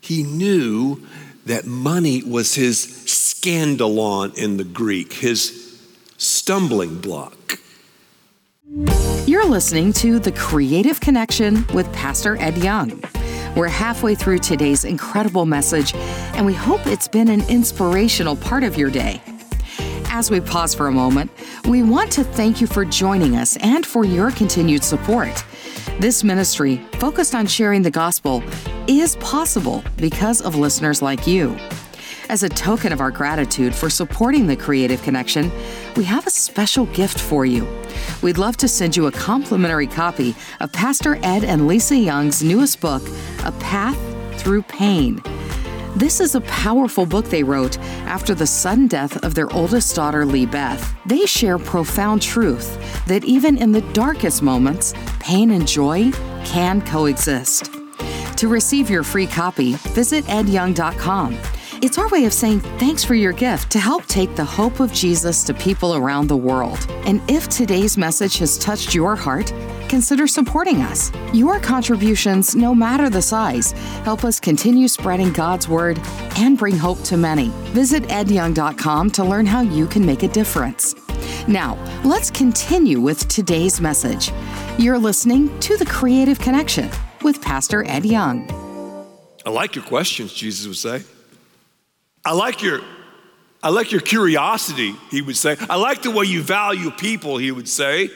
he 0.00 0.22
knew 0.22 1.06
that 1.46 1.66
money 1.66 2.22
was 2.22 2.54
his 2.54 2.86
skandalon 3.06 4.36
in 4.36 4.56
the 4.56 4.64
Greek, 4.64 5.12
his 5.12 5.78
stumbling 6.16 7.00
block. 7.00 7.58
You're 9.26 9.46
listening 9.46 9.92
to 9.94 10.18
The 10.18 10.32
Creative 10.32 10.98
Connection 11.00 11.66
with 11.74 11.90
Pastor 11.92 12.36
Ed 12.40 12.58
Young. 12.58 13.02
We're 13.56 13.68
halfway 13.68 14.14
through 14.14 14.38
today's 14.38 14.84
incredible 14.84 15.46
message, 15.46 15.94
and 15.94 16.44
we 16.44 16.54
hope 16.54 16.86
it's 16.86 17.06
been 17.06 17.28
an 17.28 17.48
inspirational 17.48 18.36
part 18.36 18.64
of 18.64 18.76
your 18.76 18.90
day. 18.90 19.22
As 20.08 20.30
we 20.30 20.40
pause 20.40 20.74
for 20.74 20.86
a 20.88 20.92
moment, 20.92 21.30
we 21.66 21.82
want 21.82 22.10
to 22.12 22.24
thank 22.24 22.60
you 22.60 22.66
for 22.66 22.84
joining 22.84 23.36
us 23.36 23.56
and 23.58 23.84
for 23.84 24.04
your 24.04 24.30
continued 24.30 24.82
support. 24.82 25.44
This 26.00 26.24
ministry, 26.24 26.76
focused 26.94 27.36
on 27.36 27.46
sharing 27.46 27.82
the 27.82 27.90
gospel, 27.90 28.42
is 28.88 29.14
possible 29.16 29.84
because 29.96 30.40
of 30.42 30.56
listeners 30.56 31.00
like 31.00 31.24
you. 31.24 31.56
As 32.28 32.42
a 32.42 32.48
token 32.48 32.92
of 32.92 33.00
our 33.00 33.12
gratitude 33.12 33.72
for 33.72 33.88
supporting 33.88 34.48
the 34.48 34.56
Creative 34.56 35.00
Connection, 35.02 35.52
we 35.96 36.02
have 36.02 36.26
a 36.26 36.30
special 36.30 36.86
gift 36.86 37.20
for 37.20 37.46
you. 37.46 37.64
We'd 38.22 38.38
love 38.38 38.56
to 38.56 38.68
send 38.68 38.96
you 38.96 39.06
a 39.06 39.12
complimentary 39.12 39.86
copy 39.86 40.34
of 40.58 40.72
Pastor 40.72 41.16
Ed 41.22 41.44
and 41.44 41.68
Lisa 41.68 41.96
Young's 41.96 42.42
newest 42.42 42.80
book, 42.80 43.02
A 43.44 43.52
Path 43.52 43.96
Through 44.40 44.62
Pain. 44.62 45.22
This 45.96 46.18
is 46.18 46.34
a 46.34 46.40
powerful 46.40 47.06
book 47.06 47.26
they 47.26 47.44
wrote 47.44 47.78
after 48.06 48.34
the 48.34 48.48
sudden 48.48 48.88
death 48.88 49.22
of 49.22 49.36
their 49.36 49.52
oldest 49.52 49.94
daughter, 49.94 50.24
LeeBeth. 50.24 50.92
They 51.06 51.24
share 51.24 51.56
profound 51.56 52.20
truth 52.20 53.06
that 53.06 53.22
even 53.24 53.56
in 53.56 53.70
the 53.70 53.80
darkest 53.92 54.42
moments, 54.42 54.92
pain 55.20 55.52
and 55.52 55.68
joy 55.68 56.10
can 56.44 56.82
coexist. 56.82 57.70
To 58.38 58.48
receive 58.48 58.90
your 58.90 59.04
free 59.04 59.28
copy, 59.28 59.74
visit 59.94 60.24
edyoung.com. 60.24 61.38
It's 61.80 61.98
our 61.98 62.08
way 62.08 62.24
of 62.24 62.32
saying 62.32 62.60
thanks 62.78 63.04
for 63.04 63.14
your 63.14 63.32
gift 63.32 63.70
to 63.72 63.78
help 63.78 64.06
take 64.06 64.34
the 64.34 64.44
hope 64.44 64.80
of 64.80 64.92
Jesus 64.92 65.44
to 65.44 65.54
people 65.54 65.94
around 65.94 66.26
the 66.26 66.36
world. 66.36 66.86
And 67.06 67.20
if 67.30 67.48
today's 67.48 67.96
message 67.96 68.38
has 68.38 68.58
touched 68.58 68.94
your 68.94 69.14
heart, 69.14 69.52
consider 69.88 70.26
supporting 70.26 70.82
us. 70.82 71.12
Your 71.32 71.60
contributions, 71.60 72.54
no 72.54 72.74
matter 72.74 73.08
the 73.08 73.22
size, 73.22 73.72
help 74.02 74.24
us 74.24 74.40
continue 74.40 74.88
spreading 74.88 75.32
God's 75.32 75.68
word 75.68 76.00
and 76.36 76.58
bring 76.58 76.76
hope 76.76 77.02
to 77.04 77.16
many. 77.16 77.48
Visit 77.72 78.02
edyoung.com 78.04 79.10
to 79.12 79.24
learn 79.24 79.46
how 79.46 79.60
you 79.60 79.86
can 79.86 80.04
make 80.04 80.22
a 80.22 80.28
difference. 80.28 80.94
Now, 81.46 81.76
let's 82.04 82.30
continue 82.30 83.00
with 83.00 83.28
today's 83.28 83.80
message. 83.80 84.30
You're 84.78 84.98
listening 84.98 85.58
to 85.60 85.76
The 85.76 85.86
Creative 85.86 86.38
Connection 86.38 86.90
with 87.22 87.40
Pastor 87.42 87.84
Ed 87.88 88.04
Young. 88.04 88.48
I 89.46 89.50
like 89.50 89.74
your 89.74 89.84
questions, 89.84 90.32
Jesus 90.32 90.66
would 90.66 90.76
say. 90.76 91.06
I 92.24 92.32
like 92.32 92.62
your 92.62 92.80
I 93.62 93.70
like 93.70 93.92
your 93.92 94.02
curiosity, 94.02 94.94
he 95.10 95.22
would 95.22 95.38
say. 95.38 95.56
I 95.70 95.76
like 95.76 96.02
the 96.02 96.10
way 96.10 96.26
you 96.26 96.42
value 96.42 96.90
people, 96.90 97.38
he 97.38 97.50
would 97.50 97.68
say. 97.68 98.10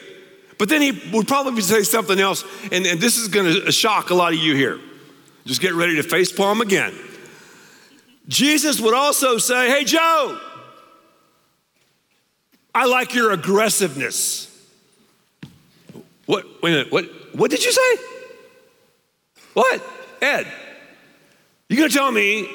But 0.59 0.67
then 0.67 0.81
he 0.81 0.91
would 1.13 1.27
probably 1.27 1.61
say 1.61 1.83
something 1.83 2.19
else, 2.19 2.43
and, 2.71 2.85
and 2.85 2.99
this 2.99 3.17
is 3.17 3.29
going 3.29 3.45
to 3.45 3.71
shock 3.71 4.09
a 4.09 4.13
lot 4.13 4.33
of 4.33 4.39
you 4.39 4.55
here. 4.55 4.79
Just 5.45 5.61
get 5.61 5.73
ready 5.73 5.95
to 5.95 6.03
face 6.03 6.33
palm 6.33 6.59
again. 6.59 6.93
Jesus 8.27 8.79
would 8.81 8.93
also 8.93 9.37
say, 9.37 9.69
Hey, 9.69 9.85
Joe, 9.85 10.37
I 12.75 12.85
like 12.85 13.15
your 13.15 13.31
aggressiveness. 13.31 14.45
What? 16.25 16.45
Wait 16.61 16.73
a 16.73 16.75
minute. 16.75 16.91
What, 16.91 17.05
what 17.33 17.49
did 17.49 17.63
you 17.63 17.71
say? 17.71 18.03
What? 19.53 19.81
Ed, 20.21 20.45
you 21.69 21.77
gonna 21.77 21.89
tell 21.89 22.11
me 22.11 22.49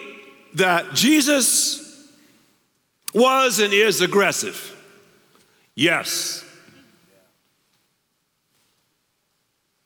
that 0.55 0.93
Jesus 0.95 2.07
was 3.15 3.61
and 3.61 3.73
is 3.73 4.03
aggressive? 4.03 4.71
Yes. 5.75 6.44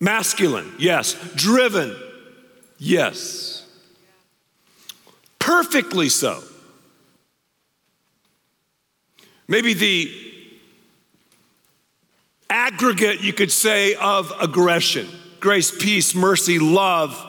Masculine? 0.01 0.73
Yes. 0.79 1.15
Driven? 1.35 1.97
Yes. 2.79 3.67
Perfectly 5.39 6.09
so. 6.09 6.43
Maybe 9.49 9.73
the 9.75 10.13
aggregate, 12.51 13.23
you 13.23 13.33
could 13.33 13.51
say, 13.51 13.95
of 13.95 14.33
aggression 14.41 15.09
grace, 15.41 15.71
peace, 15.71 16.15
mercy, 16.17 16.59
love, 16.59 17.25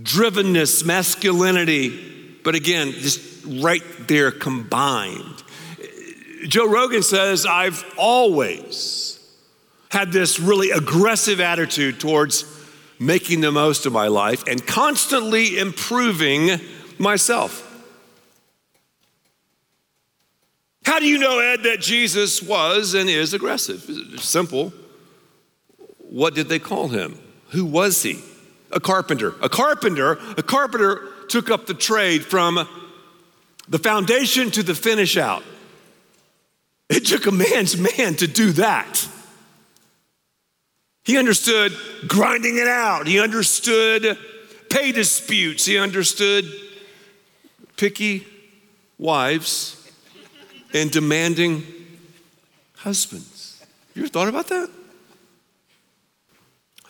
drivenness, 0.00 0.84
masculinity, 0.84 2.38
but 2.42 2.54
again, 2.54 2.92
just 2.92 3.44
right 3.62 3.82
there 4.08 4.30
combined. 4.30 5.42
Joe 6.48 6.70
Rogan 6.70 7.02
says, 7.02 7.44
I've 7.44 7.84
always 7.98 9.15
had 9.90 10.12
this 10.12 10.38
really 10.40 10.70
aggressive 10.70 11.40
attitude 11.40 12.00
towards 12.00 12.44
making 12.98 13.40
the 13.40 13.52
most 13.52 13.86
of 13.86 13.92
my 13.92 14.08
life 14.08 14.46
and 14.46 14.66
constantly 14.66 15.58
improving 15.58 16.60
myself. 16.98 17.62
How 20.84 20.98
do 21.00 21.06
you 21.06 21.18
know, 21.18 21.40
Ed, 21.40 21.64
that 21.64 21.80
Jesus 21.80 22.40
was 22.42 22.94
and 22.94 23.10
is 23.10 23.34
aggressive? 23.34 23.80
Simple. 24.20 24.72
What 25.98 26.34
did 26.34 26.48
they 26.48 26.58
call 26.58 26.88
him? 26.88 27.18
Who 27.48 27.64
was 27.64 28.02
he? 28.02 28.20
A 28.70 28.80
carpenter. 28.80 29.34
A 29.42 29.48
carpenter, 29.48 30.12
a 30.36 30.42
carpenter 30.42 31.08
took 31.28 31.50
up 31.50 31.66
the 31.66 31.74
trade 31.74 32.24
from 32.24 32.68
the 33.68 33.78
foundation 33.78 34.50
to 34.52 34.62
the 34.62 34.74
finish 34.74 35.16
out. 35.16 35.42
It 36.88 37.04
took 37.04 37.26
a 37.26 37.32
man's 37.32 37.76
man 37.76 38.14
to 38.16 38.28
do 38.28 38.52
that. 38.52 39.08
He 41.06 41.16
understood 41.16 41.72
grinding 42.08 42.56
it 42.58 42.66
out. 42.66 43.06
He 43.06 43.20
understood 43.20 44.18
pay 44.68 44.90
disputes. 44.90 45.64
He 45.64 45.78
understood 45.78 46.44
picky 47.76 48.26
wives 48.98 49.88
and 50.74 50.90
demanding 50.90 51.62
husbands. 52.74 53.64
You 53.94 54.02
ever 54.02 54.08
thought 54.08 54.26
about 54.26 54.48
that? 54.48 54.68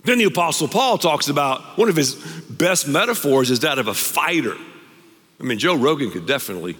Then 0.04 0.16
the 0.16 0.24
Apostle 0.24 0.68
Paul 0.68 0.96
talks 0.96 1.28
about 1.28 1.76
one 1.76 1.90
of 1.90 1.96
his 1.96 2.14
best 2.48 2.88
metaphors 2.88 3.50
is 3.50 3.60
that 3.60 3.78
of 3.78 3.86
a 3.86 3.94
fighter. 3.94 4.56
I 5.38 5.44
mean, 5.44 5.58
Joe 5.58 5.76
Rogan 5.76 6.10
could 6.10 6.26
definitely, 6.26 6.78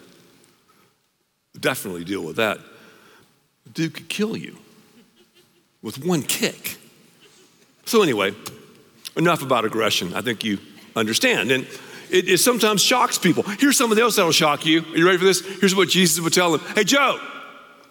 definitely 1.60 2.04
deal 2.04 2.24
with 2.24 2.36
that. 2.36 2.60
The 3.64 3.70
dude 3.70 3.92
could 3.92 4.08
kill 4.08 4.38
you 4.38 4.56
with 5.82 6.02
one 6.02 6.22
kick. 6.22 6.78
So, 7.86 8.02
anyway, 8.02 8.34
enough 9.16 9.42
about 9.42 9.64
aggression. 9.64 10.12
I 10.14 10.20
think 10.20 10.44
you 10.44 10.58
understand. 10.94 11.50
And 11.50 11.66
it, 12.10 12.28
it, 12.28 12.38
sometimes 12.38 12.82
shocks 12.82 13.18
people. 13.18 13.42
Here's 13.44 13.76
something 13.76 13.98
else 13.98 14.16
that'll 14.16 14.32
shock 14.32 14.66
you. 14.66 14.80
Are 14.80 14.96
you 14.96 15.06
ready 15.06 15.18
for 15.18 15.24
this? 15.24 15.40
Here's 15.60 15.74
what 15.74 15.88
Jesus 15.88 16.22
would 16.22 16.32
tell 16.32 16.56
them 16.56 16.60
Hey, 16.74 16.84
Joe, 16.84 17.18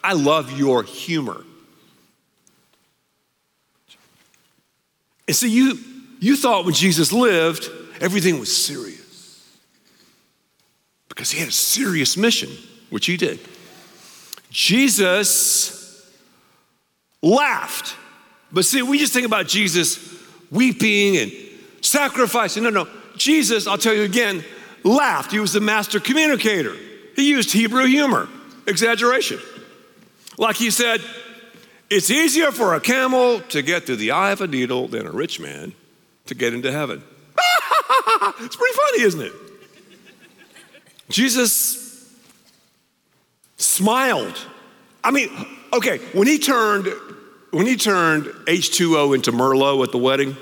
I 0.03 0.13
love 0.13 0.57
your 0.57 0.83
humor. 0.83 1.43
And 5.27 5.35
see, 5.35 5.49
you, 5.49 5.79
you 6.19 6.35
thought 6.35 6.65
when 6.65 6.73
Jesus 6.73 7.11
lived, 7.11 7.69
everything 7.99 8.39
was 8.39 8.55
serious. 8.55 9.57
Because 11.09 11.31
he 11.31 11.39
had 11.39 11.49
a 11.49 11.53
serious 11.53 12.15
mission, 12.17 12.49
which 12.89 13.05
he 13.05 13.17
did. 13.17 13.39
Jesus 14.51 16.11
laughed. 17.21 17.95
But 18.55 18.63
see, 18.63 18.81
we 18.81 18.97
just 18.97 19.11
think 19.11 19.25
about 19.25 19.47
Jesus 19.47 19.99
weeping 20.49 21.17
and 21.17 21.31
sacrificing. 21.81 22.63
No, 22.63 22.69
no. 22.69 22.87
Jesus, 23.17 23.67
I'll 23.67 23.77
tell 23.77 23.93
you 23.93 24.03
again, 24.03 24.45
laughed. 24.85 25.33
He 25.33 25.39
was 25.39 25.51
the 25.51 25.59
master 25.59 25.99
communicator. 25.99 26.73
He 27.17 27.29
used 27.29 27.51
Hebrew 27.51 27.85
humor, 27.85 28.29
exaggeration. 28.65 29.41
Like 30.37 30.55
he 30.55 30.71
said, 30.71 31.01
it's 31.89 32.09
easier 32.09 32.53
for 32.53 32.75
a 32.75 32.79
camel 32.79 33.41
to 33.49 33.61
get 33.61 33.85
through 33.85 33.97
the 33.97 34.11
eye 34.11 34.31
of 34.31 34.39
a 34.39 34.47
needle 34.47 34.87
than 34.87 35.05
a 35.05 35.11
rich 35.11 35.37
man 35.37 35.73
to 36.27 36.33
get 36.33 36.53
into 36.53 36.71
heaven. 36.71 37.03
it's 38.39 38.55
pretty 38.55 38.77
funny, 38.77 39.01
isn't 39.01 39.21
it? 39.21 39.33
Jesus 41.09 42.09
smiled. 43.57 44.39
I 45.03 45.11
mean, 45.11 45.29
okay, 45.73 45.97
when 46.13 46.25
he 46.25 46.39
turned 46.39 46.87
when 47.55 47.67
he 47.67 47.77
turned 47.77 48.25
H2O 48.25 49.15
into 49.15 49.31
Merlot 49.31 49.81
at 49.81 49.93
the 49.93 49.97
wedding, 49.97 50.35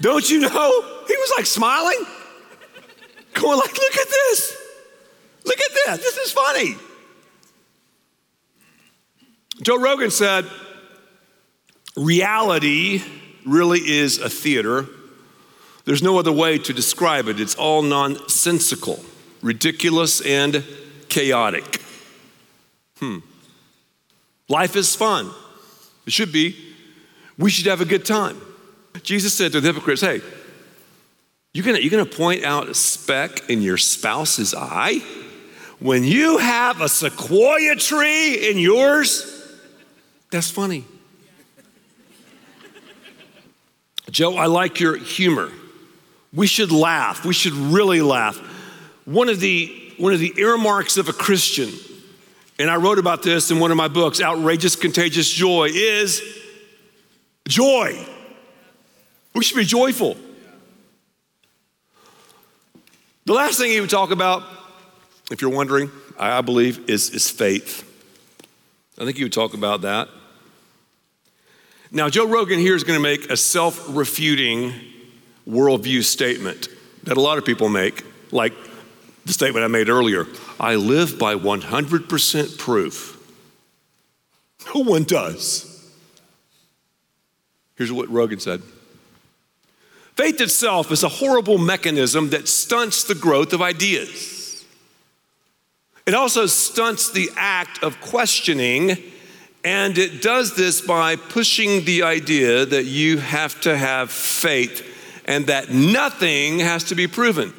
don't 0.00 0.30
you 0.30 0.38
know? 0.38 1.04
He 1.08 1.16
was 1.16 1.32
like 1.36 1.46
smiling, 1.46 2.06
going 3.32 3.58
like, 3.58 3.76
look 3.76 3.96
at 3.96 4.08
this. 4.08 4.56
Look 5.44 5.58
at 5.58 5.70
this. 5.74 5.98
This 5.98 6.18
is 6.18 6.30
funny. 6.30 6.76
Joe 9.60 9.80
Rogan 9.80 10.12
said, 10.12 10.46
reality 11.96 13.02
really 13.44 13.80
is 13.80 14.18
a 14.18 14.30
theater. 14.30 14.86
There's 15.84 16.00
no 16.00 16.16
other 16.16 16.30
way 16.30 16.58
to 16.58 16.72
describe 16.72 17.26
it. 17.26 17.40
It's 17.40 17.56
all 17.56 17.82
nonsensical, 17.82 19.04
ridiculous, 19.42 20.20
and 20.20 20.64
chaotic. 21.08 21.82
Hmm. 23.00 23.18
Life 24.52 24.76
is 24.76 24.94
fun. 24.94 25.30
It 26.06 26.12
should 26.12 26.30
be. 26.30 26.54
We 27.38 27.48
should 27.48 27.64
have 27.68 27.80
a 27.80 27.86
good 27.86 28.04
time. 28.04 28.38
Jesus 29.02 29.32
said 29.32 29.52
to 29.52 29.62
the 29.62 29.72
hypocrites, 29.72 30.02
Hey, 30.02 30.20
you're 31.54 31.64
gonna, 31.64 31.78
you're 31.78 31.90
gonna 31.90 32.04
point 32.04 32.44
out 32.44 32.68
a 32.68 32.74
speck 32.74 33.48
in 33.48 33.62
your 33.62 33.78
spouse's 33.78 34.52
eye? 34.54 34.98
When 35.78 36.04
you 36.04 36.36
have 36.36 36.82
a 36.82 36.88
sequoia 36.90 37.76
tree 37.76 38.50
in 38.50 38.58
yours, 38.58 39.58
that's 40.30 40.50
funny. 40.50 40.84
Joe, 44.10 44.36
I 44.36 44.44
like 44.46 44.80
your 44.80 44.98
humor. 44.98 45.50
We 46.34 46.46
should 46.46 46.72
laugh. 46.72 47.24
We 47.24 47.32
should 47.32 47.54
really 47.54 48.02
laugh. 48.02 48.36
One 49.06 49.30
of 49.30 49.40
the, 49.40 49.94
one 49.96 50.12
of 50.12 50.20
the 50.20 50.34
earmarks 50.36 50.98
of 50.98 51.08
a 51.08 51.14
Christian, 51.14 51.70
and 52.58 52.70
I 52.70 52.76
wrote 52.76 52.98
about 52.98 53.22
this 53.22 53.50
in 53.50 53.58
one 53.58 53.70
of 53.70 53.76
my 53.76 53.88
books, 53.88 54.20
Outrageous 54.20 54.76
Contagious 54.76 55.30
Joy, 55.30 55.68
is 55.72 56.22
joy. 57.48 58.06
We 59.34 59.42
should 59.42 59.56
be 59.56 59.64
joyful. 59.64 60.16
The 63.24 63.32
last 63.32 63.58
thing 63.58 63.70
he 63.70 63.80
would 63.80 63.90
talk 63.90 64.10
about, 64.10 64.42
if 65.30 65.40
you're 65.40 65.50
wondering, 65.50 65.90
I 66.18 66.40
believe, 66.40 66.90
is, 66.90 67.10
is 67.10 67.30
faith. 67.30 67.88
I 68.98 69.04
think 69.04 69.16
he 69.16 69.22
would 69.22 69.32
talk 69.32 69.54
about 69.54 69.82
that. 69.82 70.08
Now, 71.90 72.08
Joe 72.08 72.26
Rogan 72.26 72.58
here 72.58 72.74
is 72.74 72.84
going 72.84 72.98
to 72.98 73.02
make 73.02 73.30
a 73.30 73.36
self 73.36 73.84
refuting 73.88 74.72
worldview 75.48 76.02
statement 76.02 76.68
that 77.04 77.16
a 77.16 77.20
lot 77.20 77.38
of 77.38 77.44
people 77.44 77.68
make, 77.68 78.04
like 78.30 78.52
the 79.24 79.32
statement 79.32 79.64
I 79.64 79.68
made 79.68 79.88
earlier 79.88 80.26
I 80.58 80.74
live 80.76 81.18
by 81.18 81.34
100% 81.34 82.58
proof. 82.58 83.18
No 84.74 84.82
one 84.82 85.04
does. 85.04 85.68
Here's 87.76 87.92
what 87.92 88.08
Rogan 88.08 88.40
said 88.40 88.62
Faith 90.16 90.40
itself 90.40 90.92
is 90.92 91.02
a 91.02 91.08
horrible 91.08 91.58
mechanism 91.58 92.30
that 92.30 92.48
stunts 92.48 93.04
the 93.04 93.14
growth 93.14 93.52
of 93.52 93.62
ideas. 93.62 94.64
It 96.04 96.14
also 96.14 96.46
stunts 96.46 97.10
the 97.10 97.30
act 97.36 97.82
of 97.82 98.00
questioning 98.00 98.96
and 99.64 99.96
it 99.96 100.22
does 100.22 100.56
this 100.56 100.80
by 100.80 101.14
pushing 101.14 101.84
the 101.84 102.02
idea 102.02 102.66
that 102.66 102.84
you 102.84 103.18
have 103.18 103.60
to 103.60 103.76
have 103.76 104.10
faith 104.10 104.88
and 105.24 105.46
that 105.46 105.70
nothing 105.70 106.58
has 106.58 106.84
to 106.84 106.96
be 106.96 107.06
proven. 107.06 107.54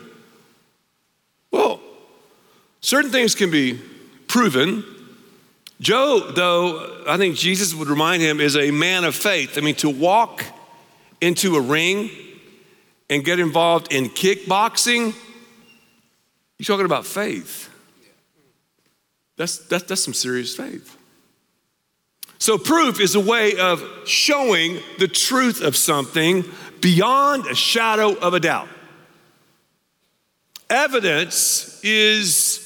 Certain 2.93 3.09
things 3.09 3.33
can 3.33 3.49
be 3.49 3.81
proven. 4.27 4.83
Joe, 5.81 6.29
though, 6.29 7.03
I 7.07 7.17
think 7.17 7.35
Jesus 7.35 7.73
would 7.73 7.87
remind 7.87 8.21
him, 8.21 8.39
is 8.39 8.55
a 8.55 8.69
man 8.69 9.03
of 9.03 9.15
faith. 9.15 9.57
I 9.57 9.61
mean, 9.61 9.73
to 9.77 9.89
walk 9.89 10.45
into 11.19 11.55
a 11.55 11.59
ring 11.59 12.11
and 13.09 13.25
get 13.25 13.39
involved 13.39 13.91
in 13.91 14.09
kickboxing, 14.09 15.15
you're 16.59 16.65
talking 16.67 16.85
about 16.85 17.07
faith. 17.07 17.67
That's, 19.37 19.57
that's, 19.57 19.85
that's 19.85 20.03
some 20.03 20.13
serious 20.13 20.55
faith. 20.55 20.95
So, 22.37 22.59
proof 22.59 22.99
is 22.99 23.15
a 23.15 23.19
way 23.19 23.57
of 23.57 23.83
showing 24.05 24.77
the 24.99 25.07
truth 25.07 25.63
of 25.63 25.75
something 25.75 26.45
beyond 26.79 27.47
a 27.47 27.55
shadow 27.55 28.13
of 28.13 28.35
a 28.35 28.39
doubt. 28.39 28.67
Evidence 30.69 31.83
is 31.83 32.62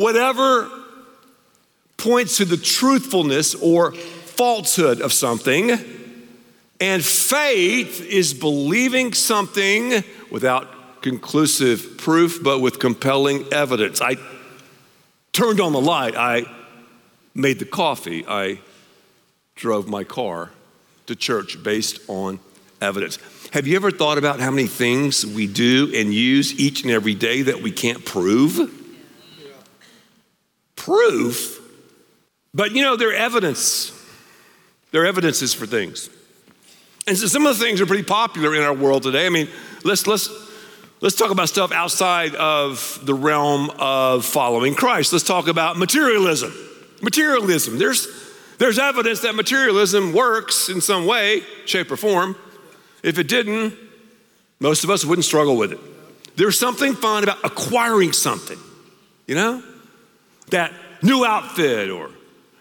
whatever 0.00 0.70
points 1.98 2.38
to 2.38 2.46
the 2.46 2.56
truthfulness 2.56 3.54
or 3.54 3.92
falsehood 3.92 5.02
of 5.02 5.12
something, 5.12 5.70
and 6.80 7.04
faith 7.04 8.00
is 8.00 8.32
believing 8.32 9.12
something 9.12 10.02
without 10.30 11.02
conclusive 11.02 11.98
proof, 11.98 12.42
but 12.42 12.60
with 12.60 12.78
compelling 12.78 13.44
evidence. 13.52 14.00
I 14.00 14.16
turned 15.34 15.60
on 15.60 15.74
the 15.74 15.80
light, 15.82 16.16
I 16.16 16.44
made 17.34 17.58
the 17.58 17.66
coffee, 17.66 18.24
I 18.26 18.60
drove 19.54 19.86
my 19.86 20.04
car 20.04 20.50
to 21.08 21.14
church 21.14 21.62
based 21.62 22.00
on 22.08 22.40
evidence. 22.80 23.18
Have 23.52 23.66
you 23.66 23.76
ever 23.76 23.90
thought 23.90 24.16
about 24.16 24.40
how 24.40 24.50
many 24.50 24.66
things 24.66 25.26
we 25.26 25.46
do 25.46 25.92
and 25.94 26.14
use 26.14 26.58
each 26.58 26.84
and 26.84 26.90
every 26.90 27.14
day 27.14 27.42
that 27.42 27.60
we 27.60 27.70
can't 27.70 28.02
prove? 28.02 28.79
Proof? 30.80 31.60
But 32.54 32.72
you 32.72 32.82
know, 32.82 32.96
they're 32.96 33.14
evidence. 33.14 33.92
They're 34.92 35.04
evidences 35.04 35.52
for 35.52 35.66
things. 35.66 36.08
And 37.06 37.18
so 37.18 37.26
some 37.26 37.44
of 37.46 37.58
the 37.58 37.62
things 37.62 37.82
are 37.82 37.86
pretty 37.86 38.02
popular 38.02 38.54
in 38.54 38.62
our 38.62 38.72
world 38.72 39.02
today. 39.02 39.26
I 39.26 39.28
mean, 39.28 39.48
let's 39.84 40.06
let's 40.06 40.30
let's 41.02 41.16
talk 41.16 41.30
about 41.30 41.50
stuff 41.50 41.70
outside 41.70 42.34
of 42.34 42.98
the 43.02 43.12
realm 43.12 43.70
of 43.78 44.24
following 44.24 44.74
Christ. 44.74 45.12
Let's 45.12 45.24
talk 45.24 45.48
about 45.48 45.76
materialism. 45.76 46.52
Materialism. 47.02 47.78
There's 47.78 48.08
there's 48.58 48.78
evidence 48.78 49.20
that 49.20 49.34
materialism 49.34 50.14
works 50.14 50.70
in 50.70 50.80
some 50.80 51.06
way, 51.06 51.42
shape, 51.66 51.90
or 51.90 51.98
form. 51.98 52.36
If 53.02 53.18
it 53.18 53.28
didn't, 53.28 53.74
most 54.60 54.82
of 54.84 54.88
us 54.88 55.04
wouldn't 55.04 55.26
struggle 55.26 55.58
with 55.58 55.72
it. 55.72 55.78
There's 56.36 56.58
something 56.58 56.94
fun 56.94 57.22
about 57.22 57.38
acquiring 57.44 58.12
something, 58.12 58.58
you 59.26 59.34
know? 59.34 59.62
That 60.50 60.72
new 61.02 61.24
outfit 61.24 61.90
or 61.90 62.10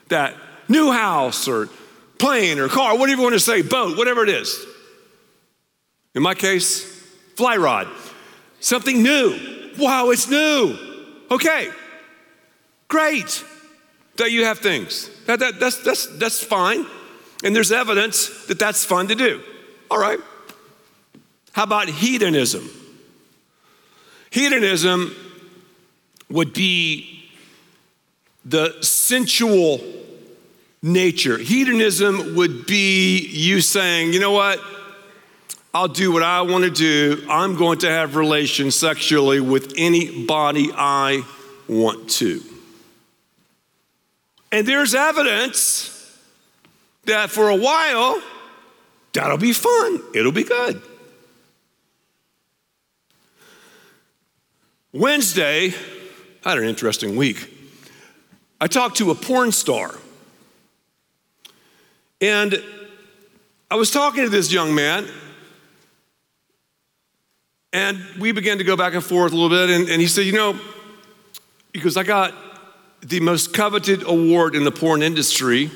that 0.09 0.35
new 0.67 0.91
house 0.91 1.47
or 1.47 1.69
plane 2.17 2.59
or 2.59 2.67
car, 2.67 2.97
whatever 2.97 3.17
you 3.17 3.23
want 3.23 3.33
to 3.33 3.39
say, 3.39 3.61
boat, 3.61 3.97
whatever 3.97 4.23
it 4.23 4.29
is. 4.29 4.65
In 6.15 6.21
my 6.21 6.33
case, 6.33 6.83
fly 7.35 7.57
rod. 7.57 7.87
Something 8.59 9.01
new. 9.01 9.71
Wow, 9.77 10.09
it's 10.09 10.29
new. 10.29 10.77
Okay, 11.31 11.69
great 12.87 13.43
that 14.17 14.31
you 14.31 14.43
have 14.45 14.59
things. 14.59 15.09
That, 15.25 15.39
that, 15.39 15.59
that's, 15.59 15.81
that's, 15.83 16.05
that's 16.17 16.43
fine. 16.43 16.85
And 17.43 17.55
there's 17.55 17.71
evidence 17.71 18.47
that 18.47 18.59
that's 18.59 18.83
fun 18.83 19.07
to 19.07 19.15
do. 19.15 19.41
All 19.89 19.99
right. 19.99 20.19
How 21.53 21.63
about 21.63 21.87
hedonism? 21.87 22.69
Hedonism 24.29 25.15
would 26.29 26.53
be 26.53 27.18
the 28.45 28.81
sensual 28.81 29.81
nature. 30.81 31.37
Hedonism 31.37 32.35
would 32.35 32.65
be 32.65 33.27
you 33.27 33.61
saying, 33.61 34.13
you 34.13 34.19
know 34.19 34.31
what? 34.31 34.59
I'll 35.73 35.87
do 35.87 36.11
what 36.11 36.23
I 36.23 36.41
want 36.41 36.63
to 36.63 36.71
do. 36.71 37.25
I'm 37.29 37.55
going 37.55 37.79
to 37.79 37.89
have 37.89 38.15
relations 38.15 38.75
sexually 38.75 39.39
with 39.39 39.73
anybody 39.77 40.71
I 40.73 41.23
want 41.67 42.09
to. 42.11 42.41
And 44.51 44.67
there's 44.67 44.95
evidence 44.95 45.95
that 47.05 47.29
for 47.29 47.49
a 47.49 47.55
while, 47.55 48.21
that'll 49.13 49.37
be 49.37 49.53
fun, 49.53 50.01
it'll 50.15 50.31
be 50.31 50.43
good. 50.43 50.81
Wednesday, 54.91 55.71
I 56.43 56.49
had 56.49 56.57
an 56.57 56.63
interesting 56.63 57.15
week. 57.15 57.58
I 58.61 58.67
talked 58.67 58.97
to 58.97 59.11
a 59.11 59.15
porn 59.15 59.51
star. 59.51 59.95
And 62.21 62.61
I 63.71 63.75
was 63.75 63.91
talking 63.91 64.23
to 64.23 64.29
this 64.29 64.51
young 64.51 64.75
man, 64.75 65.07
and 67.71 68.03
we 68.19 68.31
began 68.31 68.57
to 68.57 68.63
go 68.63 68.75
back 68.75 68.93
and 68.93 69.03
forth 69.03 69.31
a 69.31 69.35
little 69.35 69.49
bit. 69.49 69.69
And, 69.69 69.89
and 69.89 70.01
he 70.01 70.07
said, 70.07 70.25
You 70.25 70.33
know, 70.33 70.59
because 71.71 71.95
I 71.95 72.03
got 72.03 72.33
the 73.01 73.19
most 73.21 73.53
coveted 73.53 74.03
award 74.03 74.55
in 74.55 74.63
the 74.63 74.71
porn 74.71 75.01
industry, 75.01 75.71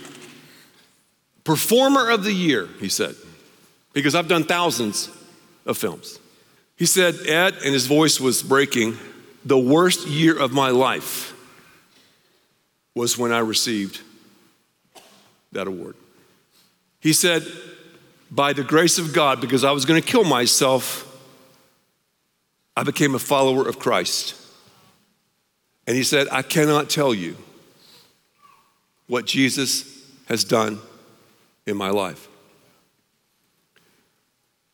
Performer 1.44 2.10
of 2.10 2.24
the 2.24 2.34
Year, 2.34 2.68
he 2.80 2.90
said, 2.90 3.16
because 3.94 4.16
I've 4.16 4.28
done 4.28 4.44
thousands 4.44 5.10
of 5.66 5.78
films. 5.78 6.20
He 6.78 6.86
said, 6.86 7.16
Ed, 7.28 7.56
and 7.64 7.74
his 7.74 7.86
voice 7.86 8.20
was 8.20 8.42
breaking, 8.42 8.98
the 9.46 9.58
worst 9.58 10.08
year 10.08 10.38
of 10.38 10.52
my 10.52 10.70
life 10.70 11.33
was 12.96 13.18
when 13.18 13.32
I 13.32 13.40
received 13.40 14.02
that 15.52 15.68
award. 15.68 15.96
He 17.00 17.14
said, 17.14 17.46
by 18.32 18.54
the 18.54 18.64
grace 18.64 18.98
of 18.98 19.14
God, 19.14 19.42
because 19.42 19.64
I 19.64 19.72
was 19.72 19.86
going 19.86 20.02
to 20.02 20.08
kill 20.08 20.24
myself, 20.24 21.10
I 22.76 22.84
became 22.84 23.14
a 23.14 23.20
follower 23.20 23.68
of 23.68 23.78
Christ. 23.78 24.36
And 25.86 25.96
he 25.96 26.04
said, 26.04 26.28
I 26.32 26.42
cannot 26.42 26.90
tell 26.90 27.14
you 27.14 27.36
what 29.08 29.26
Jesus 29.26 30.02
has 30.28 30.44
done 30.44 30.80
in 31.66 31.78
my 31.78 31.90
life. 31.90 32.28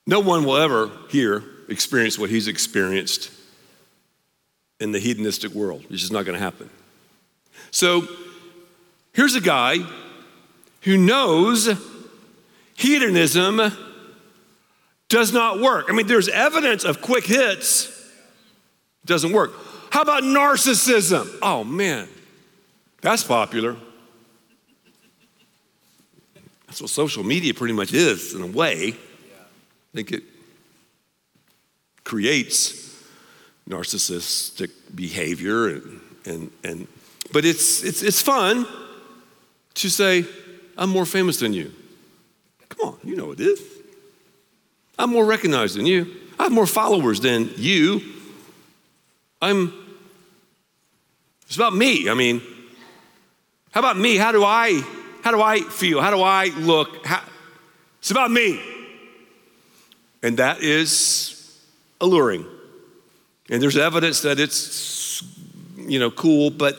No 0.05 0.19
one 0.19 0.43
will 0.43 0.57
ever 0.57 0.89
here 1.09 1.43
experience 1.67 2.17
what 2.17 2.29
he's 2.29 2.47
experienced 2.47 3.31
in 4.79 4.91
the 4.91 4.99
hedonistic 4.99 5.51
world. 5.51 5.83
It's 5.89 6.01
just 6.01 6.13
not 6.13 6.25
going 6.25 6.37
to 6.37 6.43
happen. 6.43 6.69
So 7.71 8.07
here's 9.13 9.35
a 9.35 9.41
guy 9.41 9.77
who 10.81 10.97
knows 10.97 11.69
hedonism 12.75 13.61
does 15.09 15.33
not 15.33 15.59
work. 15.59 15.87
I 15.89 15.93
mean, 15.93 16.07
there's 16.07 16.29
evidence 16.29 16.83
of 16.83 17.01
quick 17.01 17.25
hits, 17.25 17.87
it 19.03 19.07
doesn't 19.07 19.31
work. 19.31 19.51
How 19.91 20.01
about 20.01 20.23
narcissism? 20.23 21.37
Oh 21.41 21.63
man, 21.63 22.07
that's 23.01 23.23
popular. 23.23 23.75
That's 26.67 26.81
what 26.81 26.91
social 26.91 27.23
media 27.23 27.55
pretty 27.55 27.73
much 27.73 27.93
is, 27.93 28.35
in 28.35 28.43
a 28.43 28.47
way. 28.47 28.89
I 28.89 29.95
think 29.95 30.11
it 30.11 30.23
creates 32.03 32.95
narcissistic 33.67 34.69
behavior 34.93 35.67
and, 35.67 36.01
and, 36.25 36.51
and 36.63 36.87
but 37.31 37.45
it's, 37.45 37.83
it's, 37.83 38.01
it's 38.01 38.21
fun 38.21 38.67
to 39.75 39.89
say, 39.89 40.25
I'm 40.77 40.89
more 40.89 41.05
famous 41.05 41.39
than 41.39 41.53
you. 41.53 41.71
Come 42.69 42.89
on, 42.89 42.97
you 43.03 43.15
know 43.15 43.27
what 43.27 43.39
it 43.39 43.47
is. 43.47 43.61
I'm 44.97 45.11
more 45.11 45.25
recognized 45.25 45.77
than 45.77 45.85
you. 45.85 46.15
I 46.37 46.43
have 46.43 46.51
more 46.51 46.67
followers 46.67 47.19
than 47.19 47.49
you. 47.57 48.01
I'm, 49.41 49.73
it's 51.47 51.55
about 51.55 51.73
me. 51.75 52.09
I 52.09 52.13
mean, 52.13 52.41
how 53.71 53.79
about 53.79 53.97
me? 53.97 54.17
How 54.17 54.31
do 54.31 54.43
I, 54.43 54.81
how 55.23 55.31
do 55.31 55.41
I 55.41 55.61
feel? 55.61 56.01
How 56.01 56.11
do 56.11 56.21
I 56.21 56.45
look? 56.57 57.05
How, 57.05 57.23
it's 57.99 58.11
about 58.11 58.31
me. 58.31 58.61
And 60.21 60.37
that 60.37 60.61
is 60.61 61.59
alluring. 62.01 62.45
And 63.49 63.61
there's 63.61 63.77
evidence 63.77 64.21
that 64.21 64.39
it's, 64.39 65.23
you 65.77 65.99
know, 65.99 66.11
cool, 66.11 66.49
but 66.49 66.77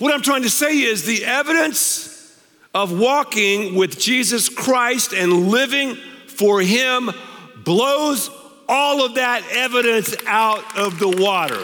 what 0.00 0.12
I'm 0.12 0.22
trying 0.22 0.42
to 0.42 0.50
say 0.50 0.80
is 0.80 1.04
the 1.04 1.24
evidence 1.24 2.36
of 2.74 2.98
walking 2.98 3.74
with 3.74 3.98
Jesus 3.98 4.48
Christ 4.48 5.12
and 5.12 5.48
living 5.50 5.94
for 6.26 6.60
Him 6.60 7.10
blows 7.64 8.30
all 8.66 9.04
of 9.04 9.16
that 9.16 9.42
evidence 9.52 10.16
out 10.26 10.78
of 10.78 10.98
the 10.98 11.08
water. 11.08 11.62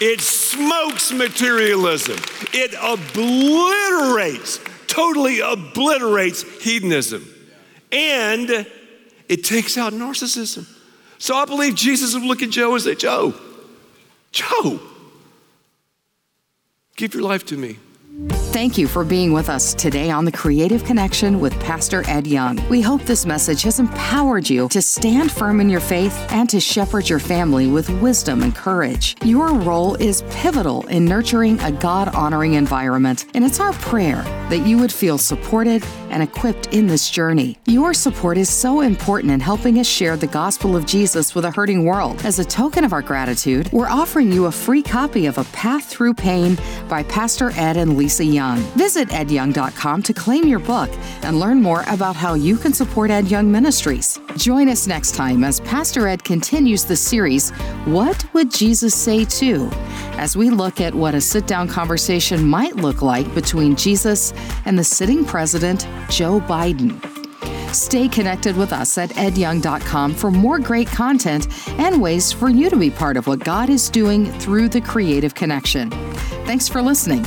It 0.00 0.20
smokes 0.20 1.12
materialism. 1.12 2.18
It 2.52 2.74
obliterates, 2.80 4.60
totally 4.86 5.40
obliterates 5.40 6.42
hedonism. 6.62 7.26
And 7.90 8.66
it 9.28 9.42
takes 9.42 9.76
out 9.76 9.92
narcissism. 9.92 10.68
So 11.18 11.34
I 11.34 11.46
believe 11.46 11.74
Jesus 11.74 12.14
would 12.14 12.22
look 12.22 12.42
at 12.42 12.50
Joe 12.50 12.74
and 12.74 12.82
say, 12.82 12.94
Joe, 12.94 13.34
Joe, 14.30 14.80
give 16.96 17.14
your 17.14 17.22
life 17.22 17.44
to 17.46 17.56
me. 17.56 17.78
Thank 18.56 18.78
you 18.78 18.88
for 18.88 19.04
being 19.04 19.34
with 19.34 19.50
us 19.50 19.74
today 19.74 20.10
on 20.10 20.24
the 20.24 20.32
Creative 20.32 20.82
Connection 20.82 21.40
with 21.40 21.52
Pastor 21.60 22.02
Ed 22.08 22.26
Young. 22.26 22.58
We 22.70 22.80
hope 22.80 23.02
this 23.02 23.26
message 23.26 23.60
has 23.64 23.78
empowered 23.78 24.48
you 24.48 24.70
to 24.70 24.80
stand 24.80 25.30
firm 25.30 25.60
in 25.60 25.68
your 25.68 25.78
faith 25.78 26.16
and 26.30 26.48
to 26.48 26.58
shepherd 26.58 27.06
your 27.06 27.18
family 27.18 27.66
with 27.66 27.90
wisdom 28.00 28.42
and 28.42 28.54
courage. 28.54 29.14
Your 29.22 29.52
role 29.52 29.96
is 29.96 30.22
pivotal 30.30 30.86
in 30.86 31.04
nurturing 31.04 31.60
a 31.60 31.70
God 31.70 32.08
honoring 32.14 32.54
environment, 32.54 33.26
and 33.34 33.44
it's 33.44 33.60
our 33.60 33.74
prayer 33.74 34.22
that 34.48 34.66
you 34.66 34.78
would 34.78 34.92
feel 34.92 35.18
supported 35.18 35.84
and 36.08 36.22
equipped 36.22 36.68
in 36.72 36.86
this 36.86 37.10
journey. 37.10 37.58
Your 37.66 37.92
support 37.92 38.38
is 38.38 38.48
so 38.48 38.80
important 38.80 39.32
in 39.32 39.40
helping 39.40 39.78
us 39.80 39.86
share 39.86 40.16
the 40.16 40.28
gospel 40.28 40.76
of 40.76 40.86
Jesus 40.86 41.34
with 41.34 41.44
a 41.44 41.50
hurting 41.50 41.84
world. 41.84 42.24
As 42.24 42.38
a 42.38 42.44
token 42.44 42.84
of 42.84 42.94
our 42.94 43.02
gratitude, 43.02 43.70
we're 43.70 43.90
offering 43.90 44.32
you 44.32 44.46
a 44.46 44.52
free 44.52 44.82
copy 44.82 45.26
of 45.26 45.36
A 45.36 45.44
Path 45.44 45.84
Through 45.84 46.14
Pain 46.14 46.56
by 46.88 47.02
Pastor 47.02 47.50
Ed 47.50 47.76
and 47.76 47.98
Lisa 47.98 48.24
Young. 48.46 48.58
Visit 48.76 49.08
edyoung.com 49.08 50.02
to 50.02 50.12
claim 50.12 50.46
your 50.46 50.58
book 50.58 50.90
and 51.22 51.40
learn 51.40 51.60
more 51.60 51.84
about 51.88 52.16
how 52.16 52.34
you 52.34 52.56
can 52.56 52.72
support 52.72 53.10
Ed 53.10 53.28
Young 53.28 53.50
Ministries. 53.50 54.20
Join 54.36 54.68
us 54.68 54.86
next 54.86 55.14
time 55.14 55.42
as 55.42 55.60
Pastor 55.60 56.06
Ed 56.06 56.22
continues 56.22 56.84
the 56.84 56.96
series, 56.96 57.50
What 57.86 58.24
Would 58.34 58.50
Jesus 58.50 58.94
Say 58.94 59.24
To? 59.24 59.68
as 60.18 60.36
we 60.36 60.48
look 60.48 60.80
at 60.80 60.94
what 60.94 61.14
a 61.14 61.20
sit 61.20 61.46
down 61.46 61.68
conversation 61.68 62.42
might 62.44 62.76
look 62.76 63.02
like 63.02 63.34
between 63.34 63.76
Jesus 63.76 64.32
and 64.64 64.78
the 64.78 64.84
sitting 64.84 65.24
president, 65.24 65.86
Joe 66.08 66.40
Biden. 66.40 66.94
Stay 67.74 68.08
connected 68.08 68.56
with 68.56 68.72
us 68.72 68.96
at 68.96 69.10
edyoung.com 69.10 70.14
for 70.14 70.30
more 70.30 70.58
great 70.58 70.88
content 70.88 71.48
and 71.78 72.00
ways 72.00 72.32
for 72.32 72.48
you 72.48 72.70
to 72.70 72.76
be 72.76 72.90
part 72.90 73.16
of 73.16 73.26
what 73.26 73.40
God 73.40 73.68
is 73.68 73.90
doing 73.90 74.26
through 74.40 74.68
the 74.70 74.80
creative 74.80 75.34
connection. 75.34 75.90
Thanks 76.46 76.68
for 76.68 76.80
listening. 76.80 77.26